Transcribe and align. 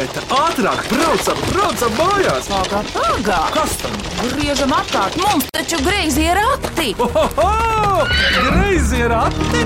Iveta, 0.00 0.22
ātrāk, 0.32 0.86
braucam, 0.88 1.40
braucam 1.50 1.90
mājās! 1.98 2.46
Pagā, 2.48 2.78
pagā! 2.88 3.40
Kas 3.52 3.74
tam? 3.82 3.98
Griežam 4.30 4.72
apkārt, 4.72 5.18
mums 5.20 5.50
taču 5.52 5.76
greizi 5.84 6.24
ir 6.24 6.40
rati! 6.40 6.94
Ohoho! 7.04 8.06
Greizi 8.46 9.02
ir 9.04 9.12
ati! 9.12 9.60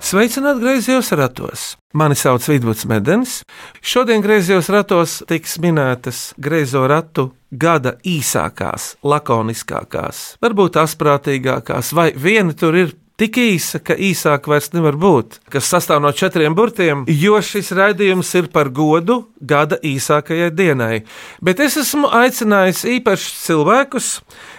Sveicināti 0.00 0.64
griezījos 0.64 1.12
ratos! 1.20 1.66
Mani 1.92 2.16
sauc 2.16 2.48
Vidvuds 2.48 2.86
Medens. 2.88 3.42
Šodien 3.84 4.24
griezījos 4.24 4.72
ratos 4.72 5.18
tiks 5.28 5.58
minētas 5.60 6.30
griezo 6.40 6.86
ratu 6.88 7.28
gada 7.52 7.98
īsākās, 8.08 8.94
lakoniskākās, 9.04 10.24
varbūt 10.40 10.80
asprātīgākās, 10.80 11.92
vai 11.92 12.08
viena 12.16 12.56
tur 12.56 12.80
ir 12.80 12.96
tik 13.20 13.38
īsa, 13.38 13.80
ka 13.84 13.94
īsāk 13.96 14.48
vairs 14.50 14.70
nevar 14.74 14.96
būt, 15.00 15.38
kas 15.52 15.68
sastāv 15.70 16.02
no 16.02 16.12
četriem 16.16 16.56
burtiem, 16.56 17.04
jo 17.08 17.38
šis 17.42 17.72
raidījums 17.76 18.32
ir 18.38 18.48
par 18.52 18.70
godu 18.72 19.22
gada 19.40 19.78
īsākajai 19.82 20.50
dienai. 20.54 21.02
Bet 21.42 21.60
es 21.62 21.76
esmu 21.80 22.10
aicinājis 22.22 22.84
īpašus 22.96 23.38
cilvēkus, 23.46 24.08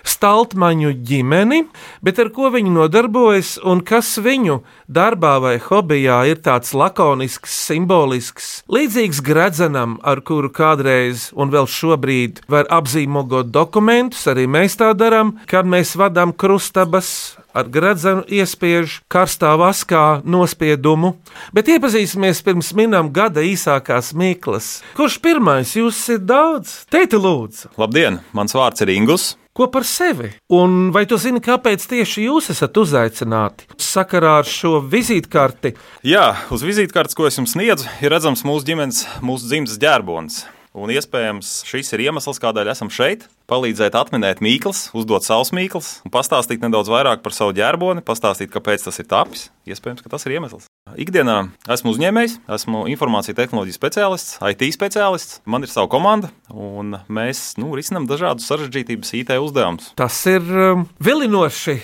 staltmaņu 0.08 0.94
ģimeni, 1.08 1.64
bet 2.04 2.20
ar 2.20 2.32
ko 2.36 2.52
viņi 2.54 2.74
nodarbojas 2.76 3.56
un 3.64 3.84
kas 3.86 4.16
viņu 4.24 4.60
darbā 4.92 5.38
vai 5.44 5.56
hobijā 5.64 6.22
ir 6.32 6.42
tāds 6.44 6.74
lakonisks, 6.78 7.56
simbolisks, 7.68 8.52
līdzīgs 8.72 9.24
gredzenam, 9.26 9.98
ar 10.04 10.22
kuru 10.26 10.52
kādreiz 10.54 11.30
un 11.34 11.54
vēl 11.54 11.70
šobrīd 11.70 12.44
var 12.52 12.68
apzīmogot 12.74 13.54
dokumentus, 13.54 14.28
arī 14.32 14.48
mēs 14.52 14.78
tā 14.80 14.92
darām, 14.98 15.38
kad 15.50 15.68
mēs 15.70 15.96
vadām 16.00 16.36
krustabas 16.36 17.14
ar 17.54 17.70
gradzenu 17.70 18.26
iespiež 18.28 19.00
karstā 19.12 19.54
vaskā 19.60 20.24
nospiedumu, 20.26 21.14
bet 21.54 21.70
iepazīsimies 21.76 22.42
pirms 22.46 22.74
minām 22.78 23.14
gada 23.14 23.46
īsākās 23.46 24.12
mīklas. 24.18 24.82
Kurš 24.98 25.20
pirmais 25.24 25.76
jūs 25.78 26.02
ir 26.16 26.26
daudz? 26.26 26.84
Teiti 26.92 27.22
lūdzu! 27.22 27.74
Labdien, 27.80 28.20
mans 28.34 28.58
vārds 28.58 28.84
ir 28.84 28.94
Ingus. 28.96 29.34
Ko 29.54 29.68
par 29.70 29.86
sevi? 29.86 30.32
Un 30.50 30.90
vai 30.96 31.04
tu 31.06 31.14
zini, 31.22 31.38
kāpēc 31.38 31.84
tieši 31.86 32.24
jūs 32.26 32.50
esat 32.50 32.78
uzaicināti? 32.82 33.68
Sakarā 33.78 34.40
ar 34.42 34.50
šo 34.50 34.80
vizītkarti 34.82 35.76
Jā, 36.10 36.32
uz 36.50 36.66
vizītkartes, 36.66 37.14
ko 37.14 37.30
es 37.30 37.38
jums 37.38 37.54
sniedzu, 37.54 37.86
ir 38.02 38.16
redzams 38.16 38.42
mūsu 38.50 38.66
ģimenes, 38.72 39.04
mūsu 39.22 39.52
dzimtas 39.52 39.78
ģērbonis. 39.84 40.42
Un 40.74 40.90
iespējams 40.90 41.60
šis 41.70 41.94
ir 41.94 42.08
iemesls, 42.08 42.40
kādēļ 42.42 42.72
esam 42.74 42.90
šeit. 42.90 43.28
Palīdzēt 43.50 43.94
atminēt 44.00 44.42
mīklas, 44.42 44.88
uzdot 44.98 45.26
savus 45.26 45.54
mīklas, 45.54 46.00
un 46.02 46.14
pastāstīt 46.14 46.66
nedaudz 46.66 46.90
vairāk 46.90 47.22
par 47.22 47.36
savu 47.36 47.54
ģērboni, 47.60 48.02
pastāstīt, 48.08 48.50
kāpēc 48.54 48.90
tas 48.90 48.98
ir 48.98 49.10
tapis. 49.12 49.52
Iespējams, 49.70 50.02
ka 50.02 50.10
tas 50.16 50.26
ir 50.26 50.40
iemesls. 50.40 50.73
Ikdienā 51.00 51.38
esmu 51.74 51.94
uzņēmējs, 51.94 52.38
esmu 52.56 52.84
informācijas 52.92 53.38
tehnoloģiju 53.38 53.78
speciālists, 53.78 54.38
IT 54.52 54.66
speciālists. 54.76 55.40
Man 55.50 55.66
ir 55.66 55.72
sava 55.72 55.90
komanda, 55.92 56.30
un 56.54 56.98
mēs 57.12 57.56
nu, 57.62 57.72
risinām 57.78 58.06
dažādus 58.10 58.48
sarežģītības 58.50 59.14
IT 59.20 59.34
uzdevumus. 59.38 59.92
tas 60.00 60.18
ir 60.30 60.42
um, 60.42 60.88
vilinoši. 61.04 61.80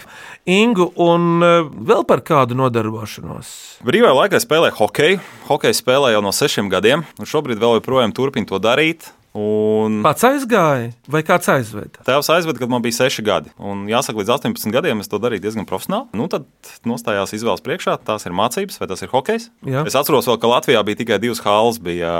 Ingu 0.49 0.87
un 0.97 1.43
uh, 1.45 1.67
vēl 1.69 2.05
par 2.09 2.23
kādu 2.25 2.57
nodarbošanos. 2.57 3.51
Brīvajā 3.85 4.15
laikā 4.17 4.41
spēlēju 4.41 4.77
hokeju. 4.79 5.21
Hokeju 5.49 5.77
spēlēju 5.77 6.17
jau 6.17 6.25
no 6.25 6.33
sešiem 6.33 6.71
gadiem, 6.71 7.05
un 7.19 7.29
šobrīd 7.29 7.61
vēl 7.61 7.79
joprojām 7.79 8.15
turpinu 8.15 8.49
to 8.49 8.61
darīt. 8.61 9.11
Un 9.37 9.99
Pats 10.01 10.25
aizgāja, 10.25 10.89
vai 11.05 11.21
kāds 11.25 11.49
aizveda? 11.53 12.01
Tēvs 12.07 12.31
aizveda, 12.33 12.57
kad 12.63 12.71
man 12.71 12.81
bija 12.81 12.97
6 12.97 13.21
gadi. 13.25 13.51
Un 13.61 13.83
jāsaka, 13.89 14.17
līdz 14.17 14.31
18 14.39 14.73
gadiem 14.73 15.03
es 15.03 15.11
to 15.11 15.19
darīju 15.21 15.43
diezgan 15.43 15.67
profesionāli. 15.69 16.09
Nu, 16.17 16.25
tad 16.31 16.47
nostājās 16.89 17.35
izvēles 17.37 17.61
priekšā, 17.65 17.99
tās 18.07 18.25
ir 18.25 18.33
mācības 18.33 18.81
vai 18.81 18.89
tas 18.89 19.05
ir 19.05 19.13
hokejs. 19.13 19.49
Jā. 19.69 19.85
Es 19.85 19.97
atceros, 19.99 20.25
vēl, 20.29 20.39
ka 20.41 20.49
Latvijā 20.49 20.81
bija 20.87 21.01
tikai 21.03 21.21
divas 21.21 21.43
halas. 21.45 21.77
Bija 21.77 22.11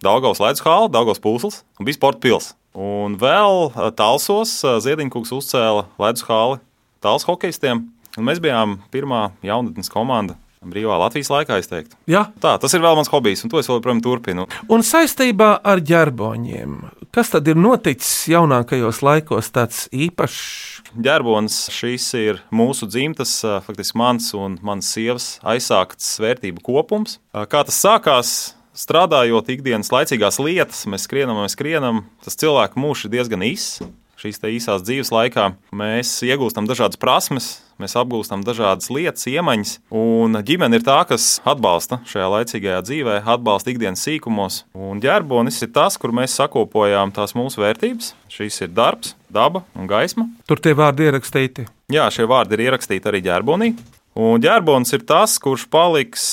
Daugaus 0.00 0.40
Latvijas 0.40 0.64
hala, 0.64 0.88
Daugaus 0.88 1.20
pūsls 1.20 1.60
un 1.76 1.88
bija 1.88 2.00
sporta 2.00 2.24
pils. 2.24 2.54
Un 2.72 3.18
vēl 3.20 3.68
ā, 3.74 3.90
Talsos 3.98 4.54
ā, 4.64 4.78
Ziediņkungs 4.80 5.34
uzcēla 5.36 5.90
Latvijas 6.00 6.28
hali 6.30 6.60
tāls 7.04 7.28
hokeistiem. 7.28 7.84
Un 8.16 8.26
mēs 8.26 8.40
bijām 8.42 8.78
pirmā 8.94 9.28
jaunatnes 9.44 9.92
komanda 9.92 10.40
brīvā 10.60 10.96
Latvijas 11.00 11.30
laikā, 11.32 11.56
es 11.60 11.70
teiktu. 11.70 11.96
Jā, 12.10 12.26
Tā, 12.40 12.58
tas 12.60 12.74
ir 12.76 12.82
vēl 12.84 12.96
mans 12.98 13.08
hobijs, 13.08 13.40
un 13.46 13.50
to 13.52 13.60
es 13.62 13.68
joprojām 13.70 14.02
turpinu. 14.04 14.44
un 14.68 14.82
saistībā 14.84 15.60
ar 15.64 15.80
ģerboņiem. 15.80 16.74
Kas 17.10 17.32
tad 17.32 17.48
ir 17.48 17.56
noticis 17.56 18.28
jaunākajos 18.30 19.00
laikos 19.02 19.48
tāds 19.50 19.86
īpašs? 19.90 20.82
Ģērbonis 21.00 21.56
šis 21.72 22.06
ir 22.20 22.42
mūsu 22.52 22.86
dzimtas, 22.90 23.40
faktiski 23.64 23.98
mans 23.98 24.28
un 24.36 24.58
manas 24.62 24.92
sievas 24.92 25.38
aizsākts 25.42 26.18
vērtību 26.20 26.60
kopums. 26.66 27.18
Kā 27.32 27.64
tas 27.64 27.80
sākās? 27.80 28.34
Strādājot 28.80 29.48
ikdienas 29.50 29.90
laicīgās 29.92 30.38
lietas, 30.40 30.84
mēs 30.86 31.02
skrienam, 31.08 31.40
mēs 31.42 31.56
skrienam. 31.56 32.04
Tas 32.24 32.36
cilvēku 32.38 32.78
mūžs 32.80 33.08
ir 33.08 33.10
diezgan 33.16 33.42
īss. 33.44 33.80
Šīs 34.20 34.36
īsās 34.44 34.82
dzīves 34.84 35.08
laikā 35.14 35.46
mēs 35.72 36.10
iegūstam 36.26 36.66
dažādas 36.68 36.98
prasmes, 37.00 37.46
mēs 37.80 37.94
apgūstam 37.96 38.42
dažādas 38.44 38.90
lietas, 38.92 39.24
iemaņas. 39.30 39.78
Un 39.96 40.36
ģimene 40.44 40.76
ir 40.76 40.84
tā, 40.84 40.98
kas 41.08 41.38
atbalsta 41.48 42.02
šajā 42.10 42.26
laicīgajā 42.34 42.82
dzīvē, 42.84 43.14
atbalsta 43.24 43.72
ikdienas 43.72 44.04
sīkumos. 44.04 44.58
Un 44.76 45.00
ģērbonis 45.00 45.62
ir 45.64 45.70
tas, 45.72 45.96
kur 45.96 46.12
mēs 46.12 46.36
sakopojām 46.36 47.14
tās 47.16 47.32
mūsu 47.38 47.64
vērtības. 47.64 48.12
Šīs 48.28 48.60
ir 48.66 48.74
darbs, 48.76 49.14
daba 49.32 49.64
un 49.72 49.88
gaisma. 49.88 50.28
Tur 50.44 50.60
tie 50.60 50.76
vārdi 50.76 51.08
ierakstīti. 51.08 51.64
Jā, 51.88 52.10
šie 52.12 52.28
vārdi 52.28 52.58
ir 52.58 52.66
ierakstīti 52.68 53.08
arī 53.08 53.24
ģērbonī. 53.24 53.72
Un 54.18 54.42
ģērbons 54.42 54.90
ir 54.96 55.04
tas, 55.06 55.36
kurš 55.38 55.68
paliks 55.70 56.24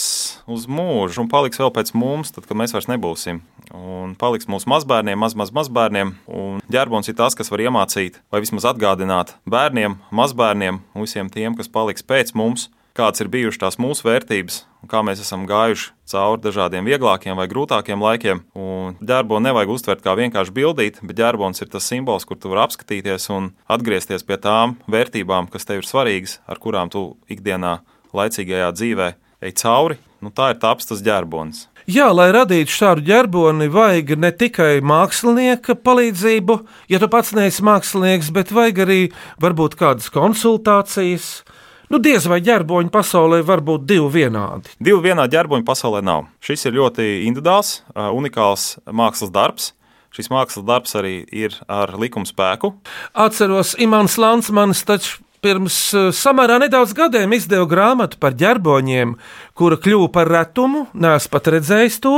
uz 0.49 0.65
mūžu 0.65 1.21
un 1.21 1.27
paliks 1.29 1.59
vēl 1.61 1.69
pēc 1.75 1.91
mums, 1.93 2.31
tad, 2.33 2.47
kad 2.49 2.57
mēs 2.57 2.73
vairs 2.73 2.89
nebūsim. 2.89 3.43
Un 3.77 4.15
paliks 4.17 4.47
mūsu 4.49 4.69
mazbērniem, 4.71 5.19
maz, 5.21 5.35
maz, 5.37 5.51
mazbērniem. 5.53 6.15
Un 6.25 6.63
ģērbons 6.73 7.11
ir 7.11 7.17
tas, 7.19 7.37
kas 7.37 7.51
var 7.53 7.61
iemācīt 7.61 8.17
vai 8.33 8.41
vismaz 8.41 8.65
atgādināt 8.71 9.35
bērniem, 9.45 9.99
mazbērniem 10.09 10.81
visiem 10.97 11.29
tiem, 11.29 11.53
kas 11.59 11.69
paliks 11.69 12.05
pēc 12.07 12.33
mums, 12.33 12.71
kādas 12.97 13.21
ir 13.23 13.29
bijušas 13.33 13.61
tās 13.61 13.77
mūsu 13.81 14.07
vērtības 14.07 14.63
un 14.83 14.91
kā 14.91 15.03
mēs 15.05 15.21
esam 15.23 15.45
gājuši 15.49 15.91
cauri 16.11 16.41
dažādiem 16.43 16.87
vieglākiem 16.87 17.37
vai 17.37 17.47
grūtākiem 17.51 18.03
laikiem. 18.03 18.41
Ģērbonu 19.03 19.47
nevajag 19.49 19.73
uztvert 19.73 20.03
kā 20.05 20.15
vienkārši 20.17 20.55
bildīt, 20.55 20.99
bet 21.03 21.19
ģērbons 21.19 21.63
ir 21.63 21.71
tas 21.73 21.87
simbols, 21.89 22.25
kur 22.27 22.39
tu 22.39 22.51
vari 22.53 22.65
apskatīties 22.65 23.29
un 23.35 23.51
atgriezties 23.69 24.25
pie 24.27 24.39
tām 24.41 24.77
vērtībām, 24.91 25.49
kas 25.51 25.67
tev 25.67 25.83
ir 25.83 25.89
svarīgas, 25.89 26.39
ar 26.47 26.61
kurām 26.63 26.91
tu 26.93 27.09
ikdienā, 27.31 27.79
laicīgajā 28.17 28.73
dzīvē 28.77 29.13
ej 29.45 29.57
cauri. 29.61 29.99
Nu, 30.23 30.31
tā 30.33 30.53
ir 30.53 30.61
taps 30.61 30.89
tas 30.89 31.03
ģērbonis. 31.05 31.67
Jā, 31.87 32.09
lai 32.11 32.31
radītu 32.33 32.73
šādu 32.73 33.03
ģerboni, 33.07 33.69
vajag 33.71 34.15
ne 34.19 34.31
tikai 34.35 34.81
mākslinieka 34.83 35.77
palīdzību, 35.85 36.57
ja 36.91 36.99
tu 36.99 37.07
pats 37.11 37.31
neesi 37.37 37.63
mākslinieks, 37.63 38.31
bet 38.35 38.51
vajag 38.51 38.81
arī 38.83 38.97
varbūt 39.43 39.77
kādas 39.79 40.09
konsultācijas. 40.11 41.29
Nu, 41.87 42.01
diez 42.03 42.25
vai 42.27 42.41
ģerboņi 42.43 42.91
pasaulē 42.91 43.37
var 43.47 43.61
būt 43.63 43.85
divi 43.87 44.09
vienādi. 44.11 44.73
Divu 44.83 44.99
vienā 45.05 45.23
ģērboņa 45.31 45.63
pasaulē 45.67 46.01
nav. 46.03 46.25
Šis 46.43 46.67
ir 46.67 46.75
ļoti 46.75 47.05
individuāls, 47.29 47.77
unikāls 47.95 48.73
mākslas 48.91 49.31
darbs. 49.31 49.69
Šis 50.11 50.27
mākslas 50.33 50.65
darbs 50.67 50.97
arī 50.99 51.21
ir 51.31 51.55
ar 51.71 51.93
likuma 51.99 52.27
spēku. 52.27 52.73
Atceros, 53.15 53.71
Imants 53.79 54.17
Lansmanis 54.19 54.83
taču 54.87 55.21
pirms 55.43 55.75
eh, 55.95 56.07
samērā 56.15 56.57
nedaudz 56.63 56.93
gadiem 56.97 57.35
izdeva 57.37 57.67
grāmatu 57.69 58.19
par 58.21 58.35
ģerboņiem, 58.37 59.15
kura 59.57 59.77
kļuva 59.81 60.09
par 60.13 60.31
retumu. 60.31 60.85
Nē, 60.97 61.15
es 61.19 61.27
pat 61.31 61.49
redzēju 61.53 61.93
to, 62.03 62.15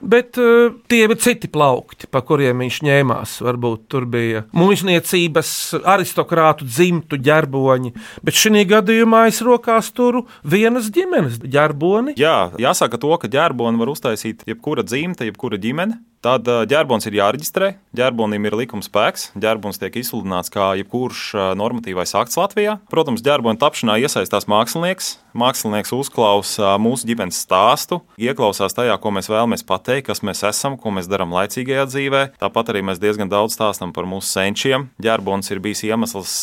bet 0.00 0.38
uh, 0.40 0.72
tie 0.90 1.02
bija 1.10 1.20
citi 1.20 1.50
plaukti, 1.52 2.08
pa 2.10 2.22
kuriem 2.24 2.62
viņš 2.64 2.80
ņēmās. 2.86 3.34
Varbūt 3.44 3.84
tur 3.92 4.06
bija 4.10 4.44
mūžniecības, 4.56 5.52
aristokrātu 5.94 6.68
dzimtu 6.68 7.20
ģerboņi, 7.20 7.92
bet 8.24 8.40
šī 8.40 8.64
gadījumā 8.70 9.26
es 9.30 9.42
rokās 9.44 9.92
turu 9.96 10.24
vienas 10.44 10.88
ģimenes 10.94 11.40
ģerboni. 11.44 12.16
Jā, 12.20 12.52
jāsaka 12.60 13.00
to, 13.00 13.12
ka 13.20 13.28
ģērboni 13.30 13.80
var 13.80 13.92
uztaisīt 13.92 14.46
jebkura 14.48 14.86
dzimta, 14.86 15.28
jebkura 15.28 15.60
ģimene. 15.60 16.00
Tad 16.20 16.44
ā, 16.52 16.66
ģērbons 16.68 17.06
ir 17.08 17.14
jāreģistrē. 17.16 17.70
Ģērbonim 17.96 18.44
ir 18.44 18.56
likuma 18.60 18.84
spēks. 18.84 19.30
Ģērbons 19.40 19.80
tiek 19.80 19.94
izsludināts 20.02 20.52
kā 20.52 20.66
jebkurš 20.76 21.22
ā, 21.32 21.46
normatīvais 21.56 22.12
akts 22.20 22.36
Latvijā. 22.36 22.74
Protams, 22.92 23.22
ģērbona 23.24 23.56
tapšanā 23.62 23.94
iesaistās 24.02 24.44
mākslinieks. 24.44 25.14
Mākslinieks 25.40 25.94
uzklausa 25.96 26.74
mūsu 26.82 27.08
ģimenes 27.08 27.40
stāstu, 27.40 28.02
ieklausās 28.20 28.76
tajā, 28.76 28.98
ko 29.00 29.14
mēs 29.16 29.30
vēlamies 29.32 29.64
pateikt, 29.64 30.10
kas 30.10 30.20
mēs 30.26 30.44
esam, 30.50 30.76
ko 30.76 30.92
mēs 30.92 31.08
darām 31.08 31.32
laicīgajā 31.32 31.86
dzīvē. 31.88 32.22
Tāpat 32.42 32.74
arī 32.74 32.84
mēs 32.90 33.00
diezgan 33.00 33.32
daudz 33.32 33.56
stāstām 33.56 33.96
par 33.96 34.10
mūsu 34.10 34.28
senčiem. 34.28 34.90
Ģērbons 35.00 35.48
ir 35.54 35.64
bijis 35.64 35.86
iemesls, 35.88 36.36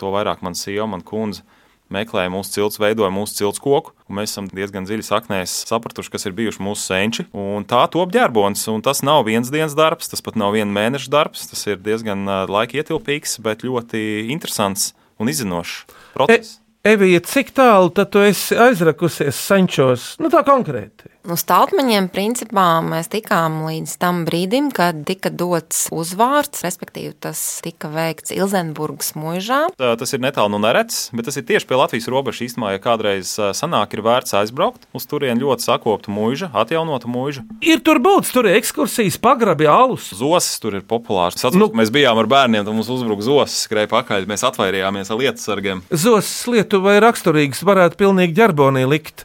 to 0.00 0.14
vairāk 0.16 0.42
man 0.42 0.58
sieva, 0.58 0.90
man 0.90 1.06
kundze 1.06 1.46
meklēja 1.94 2.30
mūsu 2.32 2.54
cilts, 2.54 2.80
veidoja 2.80 3.10
mūsu 3.14 3.36
cilts 3.40 3.62
koku. 3.62 3.92
Mēs 4.10 4.32
esam 4.34 4.48
diezgan 4.50 4.86
dziļi 4.88 5.06
saknēs 5.06 5.56
sapratuši, 5.68 6.12
kas 6.14 6.26
ir 6.28 6.36
bijuši 6.38 6.64
mūsu 6.64 6.86
senči. 6.86 7.26
Tā 7.70 7.82
top 7.92 8.14
ģērbons. 8.14 8.64
Un 8.72 8.84
tas 8.86 9.04
nav 9.06 9.26
viens 9.28 9.52
dienas 9.52 9.76
darbs, 9.78 10.10
tas 10.10 10.24
pat 10.24 10.38
nav 10.40 10.54
viena 10.56 10.70
mēneša 10.74 11.12
darbs. 11.12 11.46
Tas 11.50 11.66
ir 11.68 11.82
diezgan 11.82 12.24
laika 12.50 12.80
ietilpīgs, 12.80 13.38
bet 13.44 13.66
ļoti 13.66 14.26
interesants 14.32 14.92
un 15.20 15.30
izzinošs 15.32 15.84
process. 16.16 16.58
Evija, 16.80 17.20
cik 17.20 17.50
tālu 17.52 17.90
tu 17.92 18.22
esi 18.24 18.56
aizrakusies 18.56 19.36
senčos? 19.36 20.14
Nu, 20.22 20.30
tā 20.32 20.40
konkrēti. 20.46 21.09
Nu, 21.30 21.36
stāvmaņiem 21.38 22.08
principā 22.10 22.80
mēs 22.82 23.06
tikām 23.12 23.60
līdz 23.68 23.92
tam 24.02 24.24
brīdim, 24.26 24.72
kad 24.74 25.04
tika 25.06 25.30
dots 25.30 25.84
uzvārds, 25.94 26.64
respektīvi 26.66 27.12
tas 27.22 27.38
tika 27.62 27.86
veikts 27.92 28.32
Ilzenburgas 28.34 29.12
mūžā. 29.14 29.60
Tā, 29.78 29.92
Tas 30.00 30.10
ir 30.16 30.22
netālu 30.24 30.50
no 30.50 30.58
Nerets, 30.58 31.04
bet 31.14 31.28
tas 31.28 31.36
ir 31.38 31.44
tieši 31.46 31.68
pie 31.70 31.76
Latvijas 31.78 32.08
robežas. 32.10 32.40
Īstenībā, 32.48 32.72
ja 32.74 32.80
kādreiz 32.82 33.30
sanāk, 33.54 33.94
ir 33.94 34.02
vērts 34.02 34.34
aizbraukt 34.40 34.88
uz 34.96 35.06
turieni 35.06 35.38
ļoti 35.44 35.68
sakoptu 35.68 36.10
mūžu, 36.10 36.48
atjaunotu 36.50 37.06
mūžu. 37.12 37.44
Ir 37.62 37.78
tur 37.86 38.00
būtis, 38.02 38.32
tur 38.34 38.48
ir 38.50 38.58
ekskursijas, 38.58 39.20
pagrabi, 39.22 39.68
alus. 39.70 40.08
Zosis 40.18 40.58
tur 40.58 40.80
ir 40.80 40.82
populārs. 40.82 41.38
Atceros, 41.38 41.60
Nu- 41.60 41.70
mēs 41.78 41.92
bijām 41.94 42.18
ar 42.18 42.26
bērniem, 42.26 42.64
tad 42.64 42.74
mums 42.74 42.90
uzbruka 42.90 43.22
zosis, 43.22 43.68
skrēja 43.68 43.86
pakaļ. 43.92 44.26
Mēs 44.26 44.42
atvairījāmies 44.50 45.12
ar 45.14 45.22
lietu 45.22 45.38
sargiem. 45.46 45.84
Zosas 45.94 46.42
Lietuvai 46.50 46.98
raksturīgas 47.06 47.62
varētu 47.62 48.00
pilnīgi 48.02 48.34
ģerbonī 48.34 48.82
likt. 48.90 49.22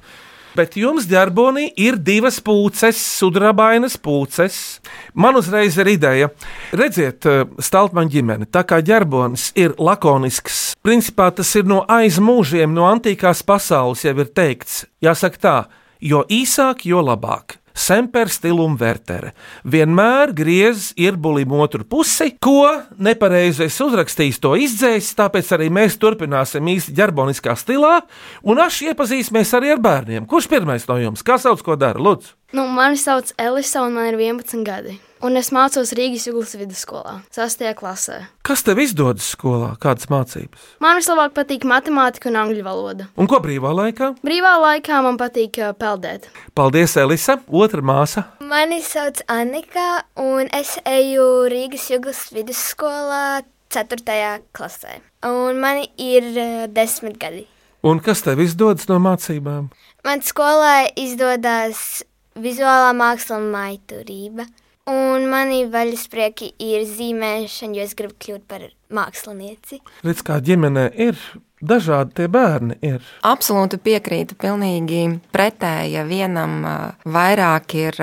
Bet 0.56 0.78
jums 0.80 1.04
ģerbonī 1.10 1.66
ir 1.84 1.98
divas 2.00 2.38
pūces, 2.40 2.96
sudrabainas 3.20 3.98
pūces. 4.00 4.80
Man 5.12 5.36
uzreiz 5.36 5.76
ir 5.82 5.90
ideja. 5.92 6.30
Redziet, 6.72 7.28
Staltmaņa 7.60 8.14
ģimene, 8.14 8.48
tā 8.48 8.64
kā 8.68 8.80
ģerbonis 8.80 9.50
ir 9.60 9.76
lakonisks, 9.76 10.62
principā 10.86 11.28
tas 11.36 11.52
ir 11.60 11.68
no 11.68 11.82
aizmūžiem, 11.92 12.72
no 12.72 12.88
antīkās 12.88 13.44
pasaules 13.44 14.06
jau 14.08 14.16
ir 14.16 14.32
teikts. 14.32 14.86
Jāsaka 15.04 15.44
tā, 15.44 15.58
jo 16.00 16.24
īsāk, 16.32 16.88
jo 16.88 17.04
labāk. 17.04 17.60
Semper 17.76 18.32
stilum 18.32 18.78
vertere. 18.80 19.34
Vienmēr 19.68 20.32
griez 20.36 20.94
ierbulim 20.96 21.52
otru 21.60 21.84
pusi, 21.84 22.32
ko 22.40 22.70
nepareizi 22.98 23.68
es 23.68 23.80
uzrakstīju, 23.84 24.40
to 24.42 24.54
izdzēs, 24.64 25.12
tāpēc 25.20 25.52
arī 25.58 25.68
mēs 25.76 26.00
turpināsim 26.00 26.72
īsti 26.72 26.96
ģerboniskā 26.96 27.58
stilā, 27.60 28.00
un 28.48 28.64
aši 28.64 28.94
iepazīsimies 28.94 29.52
arī 29.60 29.76
ar 29.76 29.84
bērniem. 29.84 30.30
Kurš 30.30 30.48
pirmais 30.56 30.88
no 30.88 30.98
jums? 31.04 31.26
Kā 31.26 31.36
sauc, 31.42 31.62
ko 31.66 31.76
dara? 31.80 32.00
Lūdzu! 32.00 32.32
Nu, 32.56 32.64
mani 32.72 32.96
sauc 32.96 33.36
Elisa, 33.42 33.84
un 33.84 34.00
man 34.00 34.08
ir 34.08 34.18
11 34.22 34.64
gadi. 34.64 34.96
Un 35.24 35.40
es 35.40 35.48
mācos 35.56 35.94
Rīgas 35.96 36.26
Jūgas 36.28 36.58
vidusskolā, 36.60 37.22
6. 37.32 37.62
klasē. 37.80 38.18
Kas 38.44 38.66
tev 38.68 38.82
izdodas 38.84 39.30
skolā? 39.32 39.72
Kādas 39.80 40.10
mācības? 40.12 40.66
Man 40.84 41.00
vislabāk 41.00 41.32
patīk 41.38 41.64
matemātika 41.64 42.28
un 42.28 42.36
angļu 42.42 42.66
valoda. 42.66 43.08
Un 43.16 43.30
ko 43.32 43.40
brīvā 43.44 43.72
laikā? 43.78 44.12
Brīvā 44.26 44.52
laikā 44.60 45.00
man 45.06 45.16
patīk 45.22 45.62
peldēt. 45.80 46.28
Paldies, 46.58 46.98
Elisa! 47.00 47.38
Otra 47.48 47.80
māsa! 47.80 48.26
Mani 48.44 48.82
sauc 48.84 49.22
Annika, 49.32 50.04
un 50.20 50.52
es 50.52 50.76
eju 50.84 51.48
Rīgas 51.54 51.88
Jūgas 51.94 52.26
vidusskolā 52.36 53.46
4. 53.72 54.42
klasē. 54.52 55.00
Un 55.32 55.64
man 55.64 55.80
ir 55.96 56.28
uh, 56.36 56.68
desmit 56.68 57.16
gadi. 57.24 57.46
Un 57.88 58.04
kas 58.04 58.24
tev 58.26 58.44
izdodas 58.44 58.90
no 58.92 59.00
mācībām? 59.00 59.72
Man 60.04 60.22
skolā 60.26 60.90
izdodas 61.00 62.04
vizuālā 62.36 62.92
māksla 62.98 63.40
un 63.40 63.50
maiturība. 63.56 64.48
Un 64.86 65.24
mani 65.32 65.64
vaļasprieki 65.66 66.52
ir 66.62 66.84
zīmēšana, 66.86 67.74
jo 67.74 67.86
es 67.88 67.96
gribu 67.98 68.14
kļūt 68.22 68.44
par 68.46 68.68
mākslinieci. 68.94 69.80
Redz, 70.06 70.22
kā 70.26 70.38
ģimenē 70.46 70.92
ir 71.08 71.18
dažādi 71.58 72.14
tie 72.20 72.28
bērni. 72.30 72.78
Ir. 72.86 73.02
Absolūti 73.26 73.80
piekrītu, 73.82 74.38
pilnīgi 74.38 75.08
pretēja. 75.34 76.06
Vienam 76.06 76.60
ā, 76.70 76.76
vairāk 77.02 77.74
ir 77.82 77.98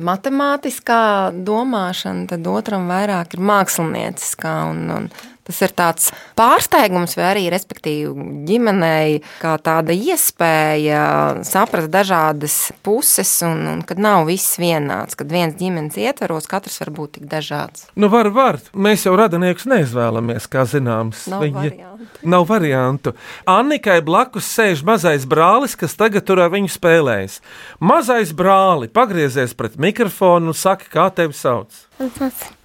matemātiskā 0.00 1.02
domāšana, 1.36 2.30
tad 2.32 2.48
otram 2.48 2.88
vairāk 2.88 3.36
ir 3.36 3.44
mākslinieckā. 3.52 4.54
Un, 4.72 4.82
un 4.96 5.10
tas 5.50 5.60
ir 5.66 5.74
tāds 5.76 6.08
pārsteigums, 6.38 7.16
vai 7.18 7.26
arī, 7.32 7.44
respektīvi, 7.52 8.26
ģimenei 8.48 9.20
kā 9.40 9.56
tāda 9.62 9.94
iespēja 9.94 11.02
saprast 11.46 11.90
dažādas 11.92 12.56
puses, 12.86 13.32
un, 13.46 13.66
un 13.74 13.82
kad 13.86 14.00
nav 14.00 14.28
viss 14.30 14.58
vienāds, 14.60 15.18
kad 15.18 15.30
viens 15.32 15.56
ģimenes 15.58 15.98
ietvaros 16.00 16.48
katrs 16.50 16.80
var 16.82 16.92
būt 16.96 17.18
tik 17.18 17.28
dažāds. 17.30 17.88
Nu, 17.98 18.10
var, 18.12 18.30
var. 18.34 18.60
Mēs 18.72 19.06
jau 19.08 19.14
radiniekus 19.18 19.66
neizvēlamies, 19.70 20.48
kā 20.50 20.64
zināms. 20.68 21.26
Nav 21.30 21.44
variantu. 21.54 22.08
Nav 22.22 22.46
variantu. 22.48 23.14
Annikai 23.50 24.00
blakus 24.06 24.48
sēž 24.54 24.84
mazais 24.86 25.26
brālis, 25.28 25.76
kas 25.78 25.96
tagad 25.98 26.26
tur 26.28 26.42
ar 26.44 26.52
viņu 26.54 26.70
spēlējas. 26.72 27.40
Mazais 27.82 28.34
brāli, 28.36 28.90
pagriezies 28.92 29.56
pret 29.58 29.78
mikrofonu 29.80 30.54
un 30.54 30.56
saka, 30.56 30.88
kā 30.92 31.10
tevi 31.14 31.36
sauc. 31.36 31.82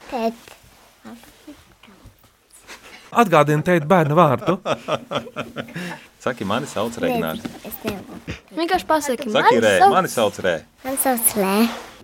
Tēt. 0.06 0.55
Atgādini 3.16 3.64
teikt 3.64 3.88
bērnu 3.88 4.16
vārdu. 4.18 4.58
Saki, 6.20 6.46
mani 6.48 6.68
sauc 6.68 6.96
Regnārs. 7.02 7.44
Es 7.68 7.76
nevaru. 7.86 8.20
Vienkārši 8.58 8.88
pasaki, 8.90 9.30
Saki, 9.32 9.60
Rē, 9.62 9.74
sauc- 9.82 9.94
mani 9.94 10.10
sauc 10.10 10.40
Rē. 10.46 10.56
Man 10.84 10.98
sauc 11.04 11.34
Lē. 11.38 11.56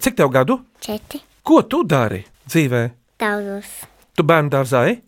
Cik 0.02 0.16
tev 0.20 0.30
gadu? 0.34 0.60
Četri. 0.82 1.22
Ko 1.44 1.62
tu 1.66 1.84
dari 1.84 2.22
dzīvē? 2.48 2.84
Daudzus. 3.22 3.72
Tu 4.18 4.24
bērnu 4.28 4.52
dārzā 4.54 4.84
ej? 4.92 5.00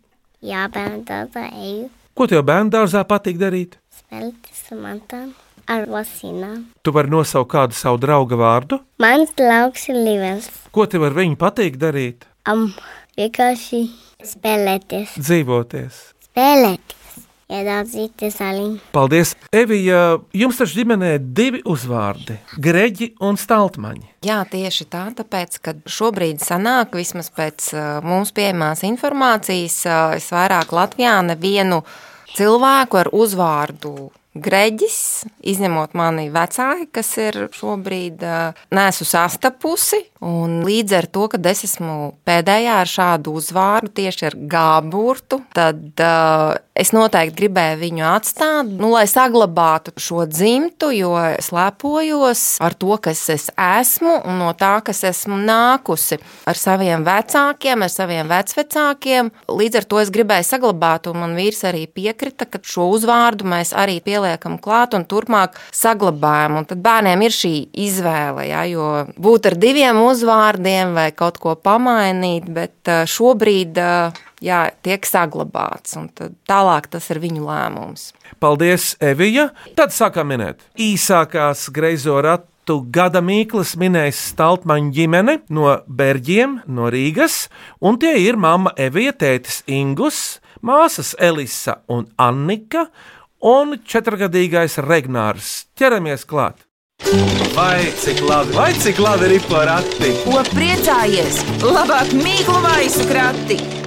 Jā, 0.44 0.66
bērnu 0.74 1.04
dārzā 1.08 1.46
eju. 1.54 1.88
Ko 2.18 2.28
tev 2.30 2.44
bērnu 2.50 2.74
dārzā 2.74 3.04
patīk 3.10 3.38
darīt? 3.42 3.78
Spēlēties 3.94 4.64
ar 4.74 4.82
mantām. 4.82 5.32
Ar 5.70 5.86
vasinām. 5.88 6.66
Tu 6.84 6.92
vari 6.92 7.08
nosaukt 7.14 7.54
kādu 7.54 7.78
savu 7.78 8.02
draugu 8.04 8.36
vārdu. 8.36 8.82
Mans 9.00 9.30
draugs 9.38 9.86
ir 9.90 9.96
Livens. 9.96 10.50
Ko 10.76 10.86
tev 10.92 11.06
ar 11.08 11.16
viņu 11.16 11.38
patīk 11.40 11.78
darīt? 11.80 12.26
Am, 12.50 12.74
vienkārši 13.20 13.86
spēlēties. 14.26 15.16
Dzīvoties. 15.20 16.02
Spēlēties. 16.30 17.00
Iedādzīties 17.54 18.38
aliņu. 18.42 18.78
Paldies! 18.96 19.34
Evija, 19.54 20.16
jums 20.34 20.58
taču 20.58 20.80
ģimenē 20.80 21.10
ir 21.18 21.26
divi 21.38 21.60
uzvārdi- 21.70 22.40
Greģi 22.66 23.12
un 23.22 23.38
Staltmaņi. 23.38 24.08
Jā, 24.26 24.40
tieši 24.50 24.88
tā, 24.90 25.04
tāpēc, 25.14 25.60
ka 25.62 25.76
šobrīd 25.86 26.42
sanāk, 26.42 26.96
vismaz 26.98 27.30
pēc 27.30 27.68
mums 28.02 28.32
pieejamās 28.32 28.82
informācijas, 28.88 29.78
es 30.16 30.32
vairāk 30.34 30.74
Latvijā 30.74 31.20
nevienu 31.22 31.84
cilvēku 32.34 33.04
ar 33.04 33.12
uzvārdu 33.14 34.10
Greģis, 34.34 34.98
izņemot 35.46 35.92
mani 35.94 36.26
vecāki, 36.34 36.88
kas 36.90 37.12
ir 37.22 37.36
šobrīd 37.54 38.24
nesu 38.74 39.06
sastapusi. 39.06 40.00
Līdz 40.66 40.96
ar 40.98 41.08
to, 41.14 41.28
ka 41.30 41.38
es 41.52 41.62
esmu 41.68 42.16
pēdējā 42.26 42.80
ar 42.82 42.90
šādu 42.90 43.36
uzvārdu, 43.38 43.92
tieši 44.02 44.30
ar 44.32 44.38
gāburtu, 44.56 45.44
tad 45.54 46.02
uh, 46.02 46.56
es 46.78 46.92
noteikti 46.94 47.38
gribēju 47.44 47.80
viņu 47.82 48.06
atstāt, 48.10 48.70
nu, 48.82 48.90
lai 48.94 49.06
saglabātu 49.10 49.94
šo 50.02 50.26
dzimtu, 50.30 50.90
jo 50.96 51.14
es 51.22 51.52
lepojos 51.54 52.44
ar 52.64 52.76
to, 52.78 52.96
kas 53.04 53.22
es 53.34 53.48
esmu 53.54 54.16
un 54.26 54.40
no 54.42 54.50
tā, 54.58 54.74
kas 54.86 55.04
esmu 55.10 55.38
nākusi 55.46 56.20
ar 56.50 56.60
saviem 56.60 57.06
vecākiem, 57.06 57.86
ar 57.86 57.94
saviem 57.94 58.32
vecvecākiem. 58.32 59.32
Līdz 59.54 59.82
ar 59.82 59.88
to 59.90 60.02
es 60.02 60.12
gribēju 60.14 60.50
saglabāt, 60.50 61.10
un 61.12 61.22
man 61.22 61.38
vīrs 61.38 61.64
arī 61.70 61.86
piekrita, 61.88 62.50
ka 62.50 62.62
šo 62.66 62.90
uzvārdu 62.96 63.48
mēs 63.50 63.76
arī 63.78 64.00
pieliekam 64.04 64.58
klāt 64.62 64.98
un 64.98 65.06
turpmāk 65.06 65.60
saglabājam. 65.74 66.58
Un 66.62 66.70
tad 66.70 66.82
bērniem 66.84 67.28
ir 67.28 67.38
šī 67.38 67.54
izvēle, 67.86 68.48
ja, 68.50 68.66
jo 68.70 68.90
būt 69.22 69.52
ar 69.52 69.60
diviem 69.62 70.02
uzvārdiem 70.02 70.98
vai 70.98 71.10
kaut 71.16 71.38
ko 71.42 71.54
pamainīt, 71.60 72.50
bet 72.54 72.90
ā, 72.90 73.04
šobrīd 73.10 73.78
ā, 73.78 73.94
jā, 74.44 74.64
tiek 74.86 75.06
saglabāts, 75.08 75.96
un 76.00 76.10
tad 76.14 76.36
tālāk 76.50 76.90
tas 76.94 77.08
ir 77.14 77.22
viņu 77.24 77.46
lēmums. 77.48 78.12
Paldies, 78.44 78.94
Evija! 79.04 79.50
Tad 79.78 79.96
sākam 79.96 80.32
minēt 80.34 80.64
īsākās 80.80 81.70
greizo 81.74 82.20
ratu 82.24 82.82
gada 82.94 83.24
mīklas 83.24 83.76
minēs 83.80 84.20
Staltmaņa 84.34 84.94
ģimene 84.96 85.38
no 85.54 85.78
Berģiem, 85.88 86.62
no 86.68 86.92
Rīgas, 86.94 87.48
un 87.84 88.00
tie 88.02 88.16
ir 88.26 88.40
mamma 88.40 88.76
Evija, 88.80 89.16
tētis 89.16 89.62
Ingus, 89.68 90.40
māsas 90.64 91.14
Elisa 91.20 91.80
un 91.92 92.08
Annika 92.20 92.88
un 93.44 93.78
četrgadīgais 93.84 94.80
Regnārs. 94.84 95.66
Ķeramies 95.80 96.28
klāt! 96.28 96.64
Vai 97.54 97.92
cik 98.00 98.22
labi, 98.24 98.56
vai 98.56 98.72
cik 98.80 99.02
labi 99.04 99.34
ir 99.36 99.46
porakti? 99.50 100.14
Ko 100.24 100.40
priecājies? 100.54 101.44
Labāk 101.66 102.16
mīklu 102.16 102.64
maisu 102.64 103.10
krati! 103.12 103.83